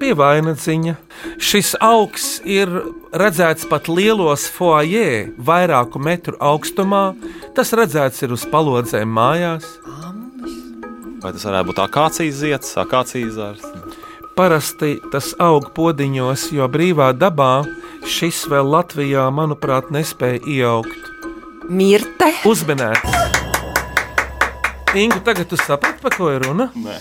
pie 0.02 0.14
vainadziņa. 0.18 0.96
Šis 1.38 1.76
augs 1.82 2.28
ir 2.42 2.74
redzēts 3.16 3.70
pat 3.70 3.90
lielos 3.90 4.50
foajē, 4.54 5.38
vairāku 5.38 6.02
metru 6.02 6.38
augstumā. 6.42 7.08
Tas 7.58 7.74
redzēts 7.78 8.26
ir 8.26 8.36
uz 8.36 8.46
palodzēm 8.50 9.14
mājās. 9.18 9.70
Vai 11.22 11.34
tas 11.34 11.46
varētu 11.48 11.72
būt 11.72 11.86
akācijas 11.86 12.42
zieds, 12.42 12.76
akācijas 12.82 13.38
zārs? 13.38 13.85
Parasti 14.36 14.98
tas 15.14 15.30
aug 15.40 15.70
podiņos, 15.78 16.50
jo 16.52 16.66
brīvā 16.68 17.14
dabā 17.16 17.64
šis 18.04 18.42
vēl 18.52 18.68
Latvijā, 18.68 19.30
manuprāt, 19.32 19.88
nespēja 19.96 20.42
ieaugt. 20.44 21.08
Mirte. 21.72 22.34
Uzmanēts! 22.44 23.16
Ingu, 24.92 25.22
tagad 25.24 25.48
tu 25.48 25.56
saprati, 25.56 26.04
par 26.04 26.20
ko 26.20 26.28
ir 26.36 26.44
runa? 26.44 26.68
Nē. 26.76 26.98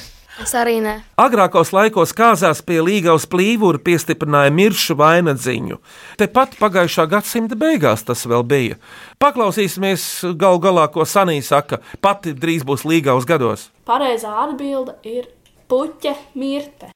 Es 0.46 0.54
arī 0.54 0.76
nē. 0.82 0.94
Agrākos 1.18 1.74
laikos 1.74 2.14
kāzās 2.14 2.62
pie 2.62 2.78
līgavas 2.86 3.26
plīvura 3.30 3.82
piestiprināja 3.82 4.54
miršu 4.54 4.94
vainadziņu. 5.02 5.82
Tepat 6.22 6.54
pagājušā 6.62 7.10
gadsimta 7.10 7.58
beigās 7.58 8.06
tas 8.06 8.22
vēl 8.30 8.46
bija. 8.46 8.78
Paklausīsimies 9.18 10.08
gal 10.38 10.62
galā, 10.62 10.86
ko 10.86 11.02
Sanī 11.02 11.40
saka, 11.42 11.82
pati 11.98 12.30
drīz 12.34 12.62
būs 12.62 12.86
līgavas 12.86 13.26
gados. 13.26 13.70
Pareizā 13.90 14.38
atbilde 14.46 15.00
ir 15.02 15.32
puķe 15.66 16.14
mirte. 16.38 16.94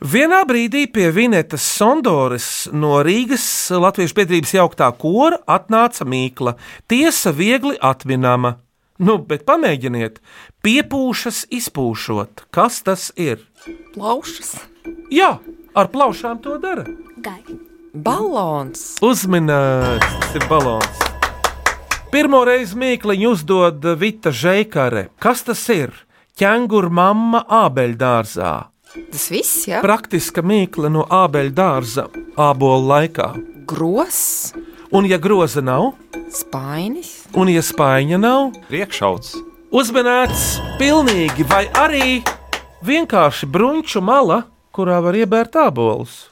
Vienā 0.00 0.46
brīdī 0.48 0.86
pie 0.88 1.10
Vinetas 1.12 1.60
Sondoras 1.76 2.70
no 2.72 3.02
Rīgas 3.04 3.42
Latviešu 3.68 4.16
biedrības 4.16 4.54
jauktā 4.56 4.86
kora 4.96 5.36
atnāca 5.44 6.06
mīkla. 6.08 6.54
Tiesa 6.88 7.34
viegli 7.36 7.74
atminama. 7.76 8.54
Nu, 8.96 9.18
bet 9.20 9.44
pamēģiniet, 9.44 10.16
piepūšas 10.64 11.42
izpūšot. 11.52 12.46
Kas 12.48 12.80
tas 12.80 13.10
ir? 13.20 13.44
Plaušas. 13.92 14.54
Jā, 15.12 15.34
ar 15.76 15.92
plaušām 15.92 16.40
to 16.40 16.56
dara. 16.64 16.86
Gai. 17.20 17.44
Balons. 17.92 18.96
Uzminēts, 19.04 20.16
tas 20.16 20.40
ir 20.40 20.48
balons. 20.48 21.06
Pirmo 22.08 22.40
reizi 22.48 22.80
mīkliņu 22.80 23.36
uzdod 23.36 23.84
Vita 24.00 24.32
Žēkare. 24.32 25.10
Kas 25.20 25.44
tas 25.44 25.68
ir? 25.76 25.92
Ķēnguru 26.40 26.88
mamma 26.88 27.44
ābeļdārzā. 27.44 28.69
Tas 28.90 29.28
viss, 29.30 29.66
jā. 29.70 29.78
Praktiska 29.84 30.42
mīkla 30.42 30.90
no 30.90 31.04
ābeļdārza 31.06 32.08
ābolu 32.40 32.88
laikā. 32.90 33.30
Gross, 33.70 34.52
Un, 34.90 35.06
ja 35.06 35.20
groza 35.22 35.60
nav, 35.62 35.92
spainis, 36.34 37.12
un, 37.38 37.46
ja 37.46 37.60
spaiņa 37.62 38.16
nav, 38.18 38.48
Priekšauts. 38.66 39.36
uzmanēts 39.70 40.58
pilnīgi, 40.80 41.46
vai 41.46 41.68
arī 41.78 42.16
vienkārši 42.82 43.46
bruņķu 43.46 44.02
mala, 44.02 44.40
kurā 44.74 44.98
var 45.04 45.14
iebērt 45.14 45.54
abolus. 45.62 46.29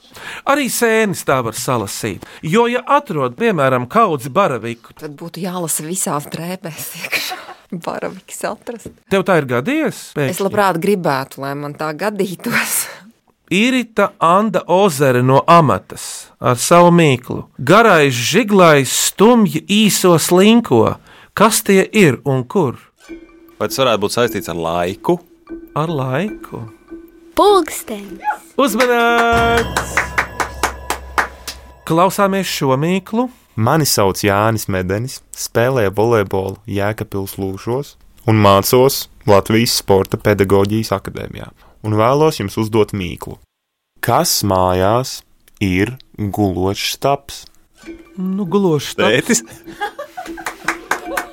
Arī 0.49 0.67
sēnes 0.73 1.21
tā 1.27 1.39
var 1.45 1.57
salasīt. 1.57 2.25
Jo, 2.45 2.65
ja 2.71 2.81
atrod, 2.97 3.35
piemēram, 3.39 3.87
kaudzi 3.91 4.31
baraviku, 4.33 4.95
tad 4.99 5.15
būtu 5.19 5.43
jālasa 5.43 5.85
visās 5.87 6.29
drēbēs. 6.31 6.89
iekšā. 7.03 7.39
Baraviks 7.85 8.39
atrast. 8.49 8.89
tev 9.13 9.21
tā 9.27 9.35
ir 9.37 9.45
gadījies? 9.45 9.97
Es 10.25 10.39
labprāt 10.41 10.79
gribētu, 10.81 11.43
lai 11.43 11.53
man 11.53 11.75
tā 11.77 11.91
gadītos. 11.93 12.79
Irita 13.49 14.11
Anna 14.17 14.61
Ozere 14.67 15.21
no 15.25 15.43
amatas 15.47 16.29
ar 16.39 16.57
savu 16.57 16.89
mīklu. 16.93 17.43
Garais, 17.57 18.13
žiglais, 18.13 18.93
stumji 19.09 19.63
īso 19.65 20.15
slinko. 20.21 20.97
Kas 21.33 21.61
tie 21.65 21.81
ir 21.93 22.19
un 22.25 22.43
kur? 22.45 22.77
Vai 23.59 23.69
tas 23.69 23.81
varētu 23.81 24.03
būt 24.05 24.15
saistīts 24.17 24.49
ar 24.49 24.57
laiku? 24.57 25.19
Ar 25.77 25.89
laiku. 25.89 26.61
Pulkstenis. 27.39 28.19
Uzmanīts! 28.59 29.93
Klausāmies 31.87 32.49
šo 32.51 32.75
mīklu. 32.75 33.29
Mani 33.55 33.87
sauc 33.87 34.19
Jānis 34.25 34.67
Medenis, 34.67 35.21
spēlēju 35.39 35.93
volejbolu 35.95 36.57
Jēkabils 36.67 37.37
Lūšos 37.39 37.93
un 38.27 38.43
mācos 38.43 39.05
Latvijas 39.23 39.77
Sporta 39.79 40.19
pedagoģijas 40.19 40.91
akadēmijā. 40.97 41.47
Un 41.87 41.95
vēlos 42.01 42.41
jums 42.41 42.59
uzdot 42.59 42.91
mīklu. 42.91 43.37
Kas 44.03 44.41
mājās 44.43 45.21
ir 45.63 45.95
gulošs 46.19 46.99
taps? 46.99 47.45
Nu, 48.19 48.43
gluži 48.51 48.99
tā. 48.99 49.13
Tētis? 49.15 49.45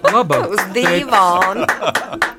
Labāk. 0.07 0.55
Uz 0.55 0.67
dīvāna. 0.71 1.67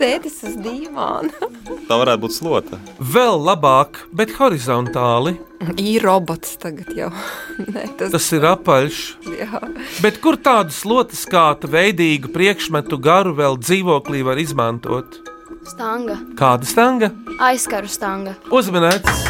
Tētis 0.00 0.38
uz 0.48 0.54
dīvāna. 0.64 1.28
Tā 1.88 1.96
varētu 2.00 2.22
būt 2.24 2.32
slota. 2.32 2.78
Vēl 2.98 3.36
labāk, 3.44 3.98
bet 4.16 4.32
horizontāli. 4.38 5.34
Ir 5.76 6.00
robots 6.06 6.54
tagad 6.62 6.88
jau. 6.96 7.10
Nē, 7.74 7.82
tas, 8.00 8.14
Tas 8.14 8.28
ir 8.36 8.46
apaļš. 8.48 9.00
jā. 9.36 9.60
Bet 10.00 10.20
kur 10.24 10.38
tādu 10.40 10.72
slotas 10.72 11.26
kātu 11.28 11.68
veidīgu 11.72 12.32
priekšmetu 12.32 12.96
garu 12.96 13.34
vēl 13.36 13.58
dzīvoklī 13.60 14.22
var 14.24 14.40
izmantot? 14.40 15.20
Stanga. 15.68 16.16
Kāda 16.38 16.64
stanga? 16.64 17.10
Aizkaru 17.50 17.90
stanga. 17.92 18.32
Uzmanīts! 18.48 19.26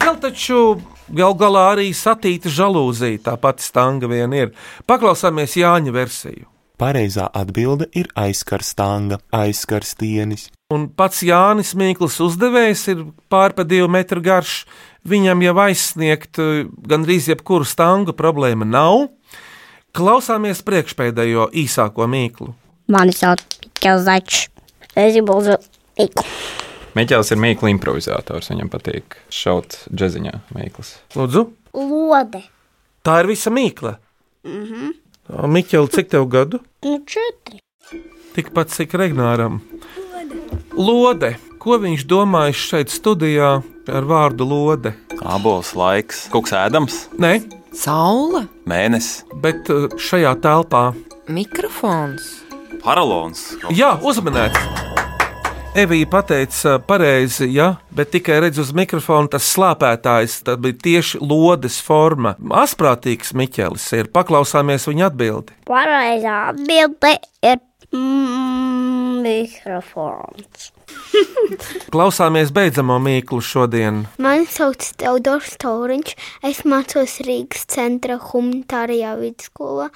Vēl 0.00 0.16
taču 0.22 0.60
gal 1.10 1.34
galā 1.38 1.64
arī 1.74 1.88
satīta 1.96 2.50
žalūzija, 2.54 3.18
tā 3.26 3.34
pati 3.42 3.66
stanga 3.66 4.06
vien 4.10 4.32
ir. 4.38 4.54
Paklausāmies 4.88 5.58
Jāņa 5.58 5.92
versiju. 5.94 6.46
Pareizā 6.80 7.26
atbilde 7.36 7.90
ir 7.92 8.06
aizkarstanga, 8.16 9.18
aizkarstienis. 9.36 10.46
Un 10.72 10.86
pats 10.96 11.18
Jānis 11.26 11.74
Mīkls 11.76 12.14
uzdevējs 12.24 12.84
ir 12.94 13.02
pār 13.28 13.52
pa 13.52 13.66
divu 13.68 13.90
metru 13.92 14.22
garš. 14.24 14.62
Viņam 15.04 15.42
jau 15.44 15.52
aizsniegt 15.60 16.40
eh, 16.40 16.62
gandrīz 16.88 17.28
jebkuru 17.28 17.68
stangu 17.68 18.14
problēma 18.16 18.64
nav. 18.64 19.10
Klausāmies 19.92 20.62
priekšpēdējo 20.64 21.50
īsāko 21.60 22.08
mīklu. 22.08 22.54
Mani 22.88 23.12
sauc 23.12 23.44
Mikls 23.60 24.06
Začs. 24.08 24.40
Es 24.96 25.12
gribu 25.18 25.36
uzdot 25.36 25.68
mīklu. 26.00 26.24
Miķels 26.96 27.34
ir 27.34 27.42
mīklu 27.44 27.74
improvizators. 27.74 28.48
Viņam 28.54 28.72
patīk 28.72 29.18
šaut 29.28 29.82
džeziņā 29.92 30.32
mīklas. 30.56 30.96
Lūdzu, 31.12 31.44
Lode. 31.76 32.40
tā 33.04 33.20
ir 33.20 33.32
visa 33.34 33.52
mīkla. 33.52 33.98
Mhm. 34.48 34.96
Miķeli, 35.30 35.90
cik 35.94 36.08
tev 36.10 36.26
gadu? 36.30 36.58
Nu, 36.84 36.98
četri. 37.06 37.60
Tikpat 38.34 38.70
cik 38.74 38.94
Regnāram. 38.98 39.60
Lode. 40.74 41.36
Ko 41.60 41.76
viņš 41.76 42.06
domājis 42.08 42.56
šeit 42.70 42.92
studijā 42.92 43.50
ar 43.90 44.06
vārdu 44.08 44.46
lode? 44.48 44.94
Abols 45.20 45.74
laiks, 45.76 46.22
kaut 46.32 46.46
kas 46.48 46.54
ēdams, 46.56 46.94
Nē, 47.20 47.34
Saula, 47.76 48.46
mēnesis, 48.66 49.26
bet 49.44 49.68
uh, 49.70 49.90
šajā 50.00 50.32
telpā. 50.40 50.94
mikrofons. 51.28 52.30
paralons. 52.82 53.44
Jā, 53.76 53.92
uzmanēt! 54.00 54.56
Evija 55.74 56.06
pateica 56.10 56.78
pareizi, 56.78 57.46
ja, 57.54 57.76
bet 57.94 58.10
tikai 58.10 58.40
redz 58.42 58.58
uz 58.58 58.72
mikrofona 58.74 59.30
tas 59.30 59.46
slāpētājs. 59.54 60.40
Tas 60.42 60.56
bija 60.58 60.74
tieši 60.82 61.20
lodes 61.22 61.76
forma. 61.86 62.32
Asprātīgs 62.58 63.30
Miķelis 63.38 63.84
ir. 63.94 64.08
Paklausāmies 64.10 64.88
viņa 64.90 65.04
atbildi. 65.06 65.54
Pareizā 65.70 66.38
atbilde 66.48 67.12
ir 67.46 67.60
mm, 67.94 69.20
mikrofons. 69.22 70.72
Klausāmies 71.94 72.50
beidzamo 72.56 72.96
mīklu 73.04 73.38
šodien. 73.38 74.00
Mani 74.18 74.48
sauc 74.50 74.88
Teodors 74.98 75.54
Tauriņš. 75.62 76.16
Es 76.50 76.64
mācos 76.66 77.20
Rīgas 77.22 77.68
centra 77.70 78.18
humanitārajā 78.18 79.14
vidusskolā, 79.22 79.86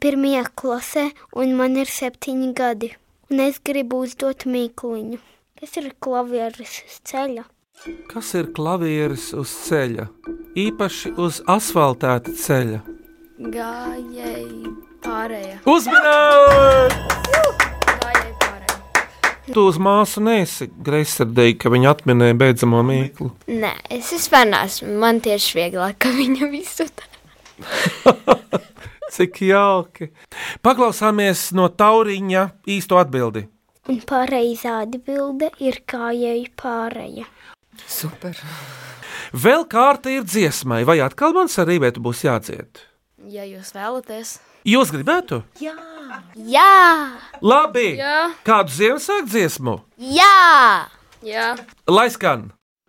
pirmajā 0.00 0.46
klasē, 0.56 1.04
un 1.36 1.52
man 1.60 1.76
ir 1.76 1.92
septiņi 1.92 2.50
gadi. 2.56 2.94
Un 3.28 3.42
es 3.44 3.58
gribu 3.60 3.98
uzdot 4.06 4.46
mīkluņu. 4.48 5.18
Kas 5.60 5.74
ir 5.76 5.90
klavieris 6.00 6.78
uz 6.86 6.94
ceļa? 7.10 7.42
Kas 8.08 8.30
ir 8.38 8.46
klavieris 8.56 9.26
uz 9.36 9.52
ceļa? 9.66 10.06
Īpaši 10.56 11.12
uz 11.20 11.42
asfaltēta 11.44 12.32
ceļa. 12.32 12.78
Gājēji 13.52 14.72
pārējie. 15.04 15.58
Pārējie. 18.00 18.38
Tu 19.52 19.60
uz 19.64 19.76
māsu 19.80 20.24
nesi 20.24 20.70
greizsirdīgi, 20.88 21.58
ka 21.60 21.72
viņa 21.72 21.92
atminēja 21.92 22.36
beidzamo 22.40 22.80
mīklu. 22.84 23.28
Nē, 23.52 23.74
es 23.92 24.08
vispār 24.16 24.48
neesmu. 24.48 24.96
Man 25.04 25.20
tieši 25.24 25.60
vieglāk, 25.60 26.00
ka 26.00 26.16
viņa 26.16 26.48
visu 26.52 26.88
dara. 26.96 27.12
Cik 29.14 29.40
jauki! 29.48 30.10
Paklausāmies 30.64 31.48
no 31.56 31.68
tauriņa 31.68 32.44
īsto 32.68 32.98
atbildi. 33.00 33.46
Un 33.88 34.02
pareizā 34.04 34.82
atbilde 34.84 35.48
ir 35.64 35.80
kājēji 35.88 36.50
pārējie. 36.60 37.24
Super. 37.88 38.36
Vēl 39.32 39.64
kārta 39.70 40.12
ir 40.12 40.26
dziesmai, 40.28 40.82
vai 40.88 40.98
atkal 41.04 41.32
man 41.36 41.48
ar 41.52 41.68
rībētu 41.68 42.02
būs 42.04 42.26
jādzied? 42.26 42.84
Ja 43.28 43.44
jūs 43.48 43.72
vēlaties, 43.76 44.36
Jūs 44.68 44.90
gribētu? 44.92 45.42
Jā! 45.62 45.72
Jā! 46.36 47.16
Labi! 47.40 47.94
Jā. 47.96 48.32
Kādu 48.44 48.74
Ziemassvētku 48.74 49.30
dziesmu? 49.30 49.74
Jā! 49.96 50.88
Jā! 51.24 51.52
Lai 51.88 52.08
skan! 52.12 52.48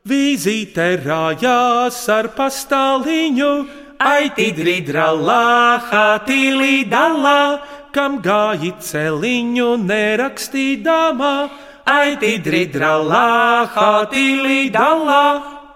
Vīzīte 0.10 0.88
rājās 1.04 2.00
ar 2.10 2.32
pastāliņu, 2.36 3.52
aiti 4.00 4.52
dridralā, 4.56 5.80
hatīlī 5.92 6.88
dalā, 6.88 7.60
kam 7.92 8.20
gāji 8.24 8.72
celiņu 8.80 9.76
nerakstīdamā, 9.84 11.34
aiti 11.86 12.38
dridralā, 12.40 13.68
hatīlī 13.76 14.70
dalā. 14.72 15.24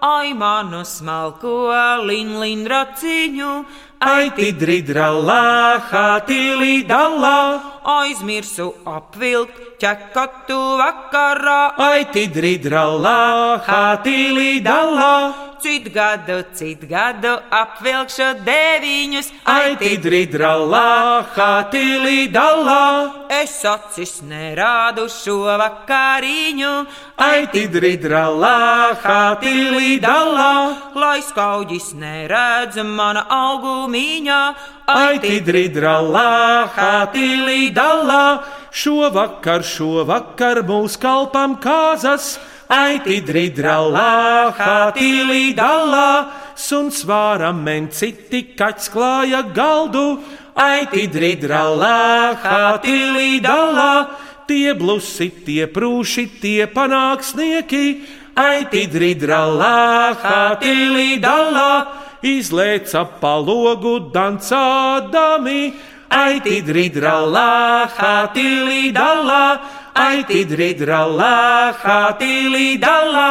Ai, 0.04 0.34
manu 0.36 0.82
smalko 0.84 1.72
lin, 2.04 2.34
lin 2.40 2.66
raciņu, 2.68 3.52
Aiti 4.00 4.52
dridralā, 4.52 5.78
hatīlī 5.90 6.82
dalā, 6.86 7.60
aizmirsu 7.84 8.74
apvilkt 8.84 9.80
ķekatu 9.80 10.60
vakarā. 10.80 11.74
aiti 11.78 12.26
dridralā, 12.28 13.60
hatīlī 13.66 14.62
dalā. 14.62 15.34
Cit 15.64 15.94
gadu, 15.94 16.44
cit 16.52 16.80
gadu 16.84 17.38
apvilkšu 17.50 18.44
deviņus, 18.44 19.30
Aiti 19.48 19.96
dridralā, 19.96 21.24
hatīlī 21.34 22.28
dalā. 22.28 23.30
Es 23.30 23.64
acis 23.64 24.20
nerādu 24.20 25.08
šo 25.08 25.56
vakariņu, 25.56 26.86
Aiti 27.16 27.64
dridralā, 27.68 28.92
hatīlī 29.00 30.00
dalā. 30.00 30.76
lai 30.94 31.20
skaudis 31.22 31.94
neredz 31.94 32.76
mana 32.84 33.24
augumiņā. 33.30 33.83
Aiti 34.86 35.40
dridralā, 35.40 36.68
hatīlī 36.74 37.72
dalā. 37.74 38.44
Šovakar, 38.74 39.62
šovakar 39.62 40.62
mūs 40.66 40.98
kalpam 41.00 41.56
kāzas. 41.62 42.38
Aiti 42.68 43.20
dridralā, 43.20 44.52
hatīlī 44.56 45.54
dalā. 45.56 46.30
Suns 46.56 47.04
vāram 47.04 47.60
men 47.64 47.90
citi 47.92 48.54
kaķis 48.56 48.90
klāja 48.94 49.42
galdu. 49.54 50.20
Aiti 50.54 51.08
dridralā, 51.10 52.34
hatīlī 52.42 53.40
dalā. 53.42 53.92
Tie 54.48 54.74
blusi, 54.76 55.30
tie 55.44 55.66
prūši, 55.66 56.26
tie 56.40 56.66
panāksnieki. 56.68 57.86
Aiti 58.36 58.86
dridralā, 58.90 60.14
hatīlī 60.22 61.20
dalā. 61.22 62.03
Izlēca 62.24 63.02
pa 63.20 63.34
logu 63.36 63.98
dancādami. 64.08 65.74
Aiti 66.08 66.62
dridralā, 66.64 67.84
hatīlī 67.98 68.88
dalā. 68.96 69.44
Aiti 69.92 70.46
dridralā, 70.48 71.74
hatīlī 71.82 72.78
dalā. 72.80 73.28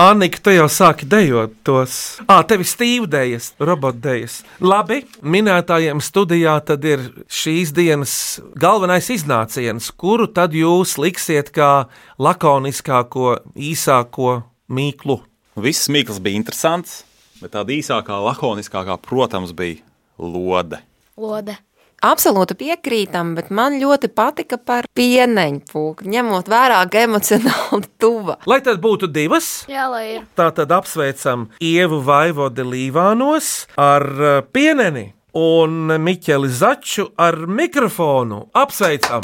Annika, 0.00 0.40
tu 0.42 0.50
jau 0.50 0.66
sāki 0.66 1.06
dejot 1.06 1.54
tos. 1.62 1.94
Ah, 2.24 2.40
tev 2.42 2.64
ir 2.64 2.70
stīvdējas, 2.72 3.52
robotdējas. 3.60 4.40
Labi, 4.64 5.02
minētājiem 5.22 6.00
studijā 6.02 6.56
tad 6.64 6.86
ir 6.88 7.04
šīs 7.28 7.70
dienas 7.76 8.14
galvenais 8.58 9.12
iznāciens, 9.12 9.92
kuru 9.92 10.26
tad 10.26 10.56
jūs 10.56 10.96
liksiet 10.98 11.52
kā 11.52 11.90
lakoniskāko, 12.18 13.42
īsāko 13.54 14.40
mīklu. 14.70 15.18
Visas 15.60 15.90
mīklas 15.92 16.20
bija 16.22 16.38
interesants, 16.38 17.00
bet 17.42 17.52
tāda 17.56 17.74
īsākā, 17.74 18.16
lakoniskākā, 18.30 18.96
protams, 19.02 19.50
bija 19.56 19.82
lode. 20.20 20.78
Lode. 21.20 21.56
Absolūti 22.00 22.54
piekrītam, 22.56 23.34
bet 23.36 23.50
man 23.52 23.74
ļoti 23.76 24.08
patika 24.16 24.56
par 24.56 24.86
pieneņu 24.96 25.60
pūku, 25.68 26.06
ņemot 26.08 26.46
vērā, 26.48 26.78
ka 26.88 27.02
emocionāli 27.04 27.90
tuva. 28.00 28.38
Lai 28.48 28.62
tad 28.64 28.80
būtu 28.80 29.10
divas, 29.12 29.50
Jā, 29.68 29.84
lai 29.92 30.04
ir. 30.14 30.22
tā 30.38 30.46
tad 30.56 30.72
apsveicam 30.72 31.50
Ievu 31.60 31.98
Vaivodi 32.06 32.64
Līvānos 32.64 33.50
ar 33.76 34.06
eh, 34.16 34.40
pieneni 34.48 35.10
un 35.36 35.92
Miķeli 36.00 36.48
Začu 36.48 37.10
ar 37.20 37.36
mikrofonu. 37.44 38.46
Apsveicam! 38.56 39.20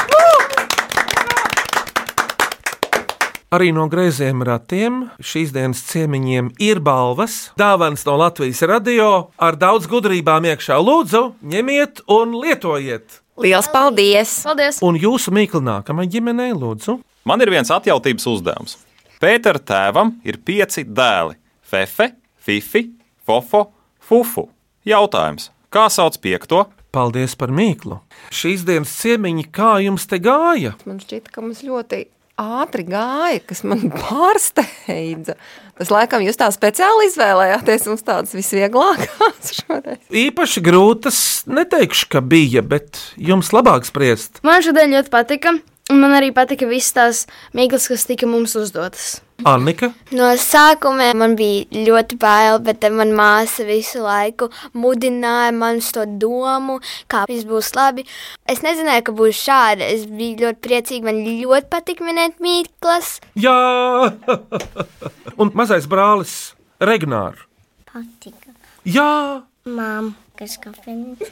Arī 3.56 3.70
no 3.72 3.86
greiziem 3.88 4.42
ratiem 4.44 4.96
šīs 5.24 5.52
dienas 5.54 5.78
ciemiņiem 5.88 6.50
ir 6.60 6.76
balvas, 6.84 7.54
dāvāns 7.56 8.02
no 8.04 8.18
Latvijas 8.20 8.58
radio 8.68 9.06
ar 9.40 9.56
daudz 9.56 9.86
gudrībām 9.88 10.44
iekšā. 10.50 10.76
Lūdzu, 10.76 11.22
ņemiet 11.40 12.02
un 12.12 12.34
lietojiet! 12.36 13.22
Lielas 13.40 13.70
paldies! 13.72 14.34
Paldies! 14.44 14.82
Un 14.84 14.98
jūsu 15.00 15.32
mīklu 15.32 15.62
nākamajai 15.64 16.12
ģimenei, 16.18 16.50
lūdzu! 16.52 16.98
Man 17.24 17.40
ir 17.40 17.54
viens 17.54 17.72
atjautības 17.72 18.28
uzdevums. 18.34 18.76
Pētera 19.22 19.62
tēvam 19.62 20.18
ir 20.26 20.36
pieci 20.44 20.84
dēli- 20.84 21.38
Fefe, 21.70 22.10
Fifi, 22.36 22.90
Fofo, 23.24 23.70
Fufu. 23.96 24.50
Jautājums, 24.84 25.48
kā 25.72 25.86
sauc 25.88 26.18
piekto? 26.20 26.66
Paldies 26.92 27.32
par 27.34 27.48
mīklu! 27.48 28.02
Šīs 28.28 28.68
dienas 28.68 28.92
ciemiņi, 29.00 29.48
kā 29.48 29.78
jums 29.86 30.04
te 30.04 30.20
gāja? 30.20 30.74
Man 30.84 31.00
šķiet, 31.00 31.32
ka 31.32 31.40
mums 31.40 31.64
ļoti 31.64 32.04
ātri 32.40 32.84
gāja, 32.88 33.40
kas 33.48 33.62
man 33.66 33.86
pārsteidza. 34.02 35.36
Tas 35.76 35.92
laikam 35.92 36.24
jūs 36.24 36.38
tā 36.40 36.48
speciāli 36.54 37.10
izvēlējāties 37.10 37.88
mums 37.90 38.04
tādas 38.06 38.36
visvieglākās 38.36 39.52
šoreiz. 39.60 40.02
Īpaši 40.24 40.64
grūtas 40.64 41.18
neteikšu, 41.48 42.10
ka 42.12 42.24
bija, 42.24 42.64
bet 42.64 43.00
jums 43.20 43.52
labāk 43.56 43.88
spriest. 43.88 44.40
Man 44.46 44.64
šodien 44.64 44.96
ļoti 44.96 45.12
patika. 45.12 45.56
Un 45.92 46.00
man 46.02 46.16
arī 46.16 46.32
patika 46.34 46.66
visas 46.66 46.94
tās 46.96 47.18
mīklas, 47.54 47.86
kas 47.86 48.06
tika 48.08 48.26
mums 48.26 48.56
uzdotas. 48.58 49.20
Annika? 49.46 49.92
No 50.16 50.32
sākuma 50.40 51.12
man 51.14 51.36
bija 51.38 51.84
ļoti 51.86 52.16
bail, 52.18 52.58
bet 52.64 52.80
tad 52.82 52.96
man 52.96 53.12
māsa 53.14 53.62
visu 53.68 54.00
laiku 54.02 54.48
mudināja 54.74 55.52
man 55.54 55.78
uz 55.78 55.92
to 55.94 56.02
domu, 56.18 56.80
kā 57.12 57.22
viss 57.30 57.46
būs 57.46 57.70
labi. 57.76 58.06
Es 58.50 58.64
nezināju, 58.66 59.04
ka 59.06 59.14
būs 59.20 59.44
šādi. 59.46 59.86
Es 59.86 60.08
biju 60.10 60.40
ļoti 60.42 60.62
priecīga. 60.66 61.06
Man 61.06 61.22
ļoti 61.22 61.70
patika 61.70 62.08
minēt 62.08 62.42
mīklas. 62.42 63.18
Jā, 63.38 63.54
un 65.40 65.54
mazais 65.54 65.86
brālis 65.86 66.36
Regnārs. 66.82 67.46
Patika. 67.92 68.56
Jā, 68.86 69.42
Māma, 69.66 70.14
kas 70.38 70.58
kafejnīcā. 70.62 71.30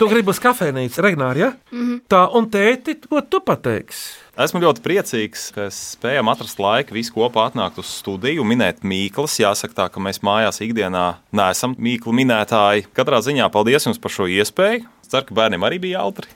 tu 0.00 0.08
gribi 0.10 0.32
uz 0.32 0.40
kafejnīcu, 0.42 1.02
Regnārs, 1.06 1.40
ja? 1.40 1.50
Mhm. 1.72 1.98
Tā, 2.10 2.26
un 2.36 2.48
tēti, 2.52 2.98
ko 3.08 3.22
tu 3.24 3.42
pateiksi? 3.44 4.22
Esmu 4.36 4.60
ļoti 4.60 4.82
priecīgs, 4.84 5.46
ka 5.56 5.70
spējam 5.72 6.28
atrast 6.28 6.58
laiku 6.60 6.92
visi 6.92 7.08
kopā 7.14 7.46
atnākt 7.48 7.78
uz 7.80 7.88
studiju, 8.02 8.44
minēt 8.44 8.82
mīklas. 8.84 9.38
Jāsaka, 9.40 9.72
tā, 9.78 9.86
ka 9.88 10.02
mēs 10.04 10.20
mājās 10.20 10.60
ikdienā 10.60 11.06
neesam 11.32 11.72
mīklu 11.80 12.12
minētāji. 12.18 12.84
Katrā 12.96 13.22
ziņā 13.24 13.48
paldies 13.54 13.88
jums 13.88 14.02
par 14.02 14.12
šo 14.12 14.28
iespēju. 14.28 14.84
Ceru, 15.06 15.28
ka 15.28 15.36
bērniem 15.38 15.66
arī 15.66 15.80
bija 15.82 16.02
jautri. 16.02 16.28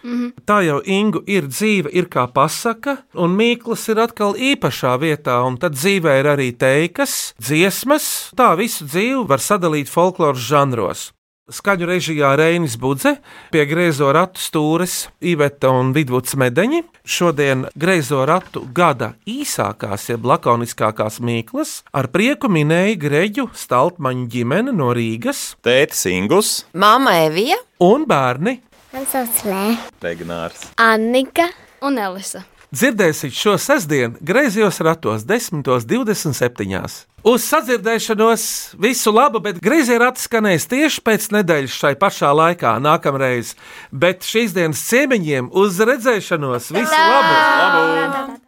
Tā 0.47 0.61
jau 0.67 0.81
Ingu 0.87 1.23
ir 1.27 1.49
dzīve, 1.51 1.91
ir 1.93 2.09
kā 2.13 2.27
pasaka, 2.31 3.01
un 3.15 3.37
mīklas 3.39 3.89
ir 3.91 4.03
atkal 4.03 4.37
īpašā 4.39 4.97
vietā, 5.03 5.41
un 5.47 5.59
tad 5.61 5.75
dzīvē 5.79 6.19
ir 6.23 6.31
arī 6.35 6.51
teikas, 6.57 7.35
dziesmas. 7.39 8.31
Tā 8.39 8.53
visu 8.61 8.87
dzīvi 8.87 9.27
var 9.29 9.43
sadalīt 9.43 9.91
folkloras 9.91 10.41
žanros. 10.51 11.11
Skaņu 11.51 11.89
režijā 11.89 12.29
Reinis 12.39 12.77
Budze, 12.79 13.17
pie 13.51 13.65
griezo 13.67 14.13
ratu 14.15 14.39
stūres 14.39 15.09
Iveta 15.19 15.73
un 15.75 15.91
Vidvuds 15.97 16.37
Medeņi. 16.39 16.85
Šodien 17.03 17.65
griezo 17.75 18.23
ratu 18.29 18.63
gada 18.75 19.13
īsākās, 19.27 20.07
jeb 20.13 20.29
lakoniskākās 20.31 21.19
mīklas 21.19 21.81
ar 21.91 22.11
prieku 22.15 22.51
minēja 22.53 22.95
Greģu 23.03 23.49
Staltmaņu 23.59 24.29
ģimene 24.31 24.77
no 24.77 24.93
Rīgas, 24.95 25.57
Tētis 25.67 26.07
Ingus, 26.13 26.53
Māma 26.71 27.19
Evija 27.27 27.59
un 27.83 28.07
bērni. 28.07 28.61
Man 28.95 29.11
sauc 29.11 29.43
Lē. 29.51 29.67
Regnārs. 30.07 30.71
Annika 30.79 31.51
un 31.83 31.99
Elisa. 31.99 32.47
Dzirdēsiet 32.71 33.35
šo 33.35 33.57
sestdienu 33.59 34.21
griezījos 34.23 34.77
ratos 34.87 35.25
10.27. 35.27 36.85
Uz 37.27 37.47
sadzirdēšanos 37.51 38.45
visu 38.81 39.13
labu, 39.13 39.41
bet 39.43 39.59
griezie 39.65 39.97
rati 39.99 40.23
skanēs 40.23 40.69
tieši 40.71 41.03
pēc 41.03 41.27
nedēļas 41.35 41.79
šai 41.83 41.97
pašā 41.99 42.31
laikā, 42.31 42.77
nākamreiz. 42.85 43.57
Bet 43.91 44.23
šīs 44.23 44.55
dienas 44.55 44.85
ciemiņiem 44.87 45.51
uz 45.51 45.83
redzēšanos 45.83 46.71
visu 46.77 46.95
labu! 46.95 47.35
labu. 47.35 48.39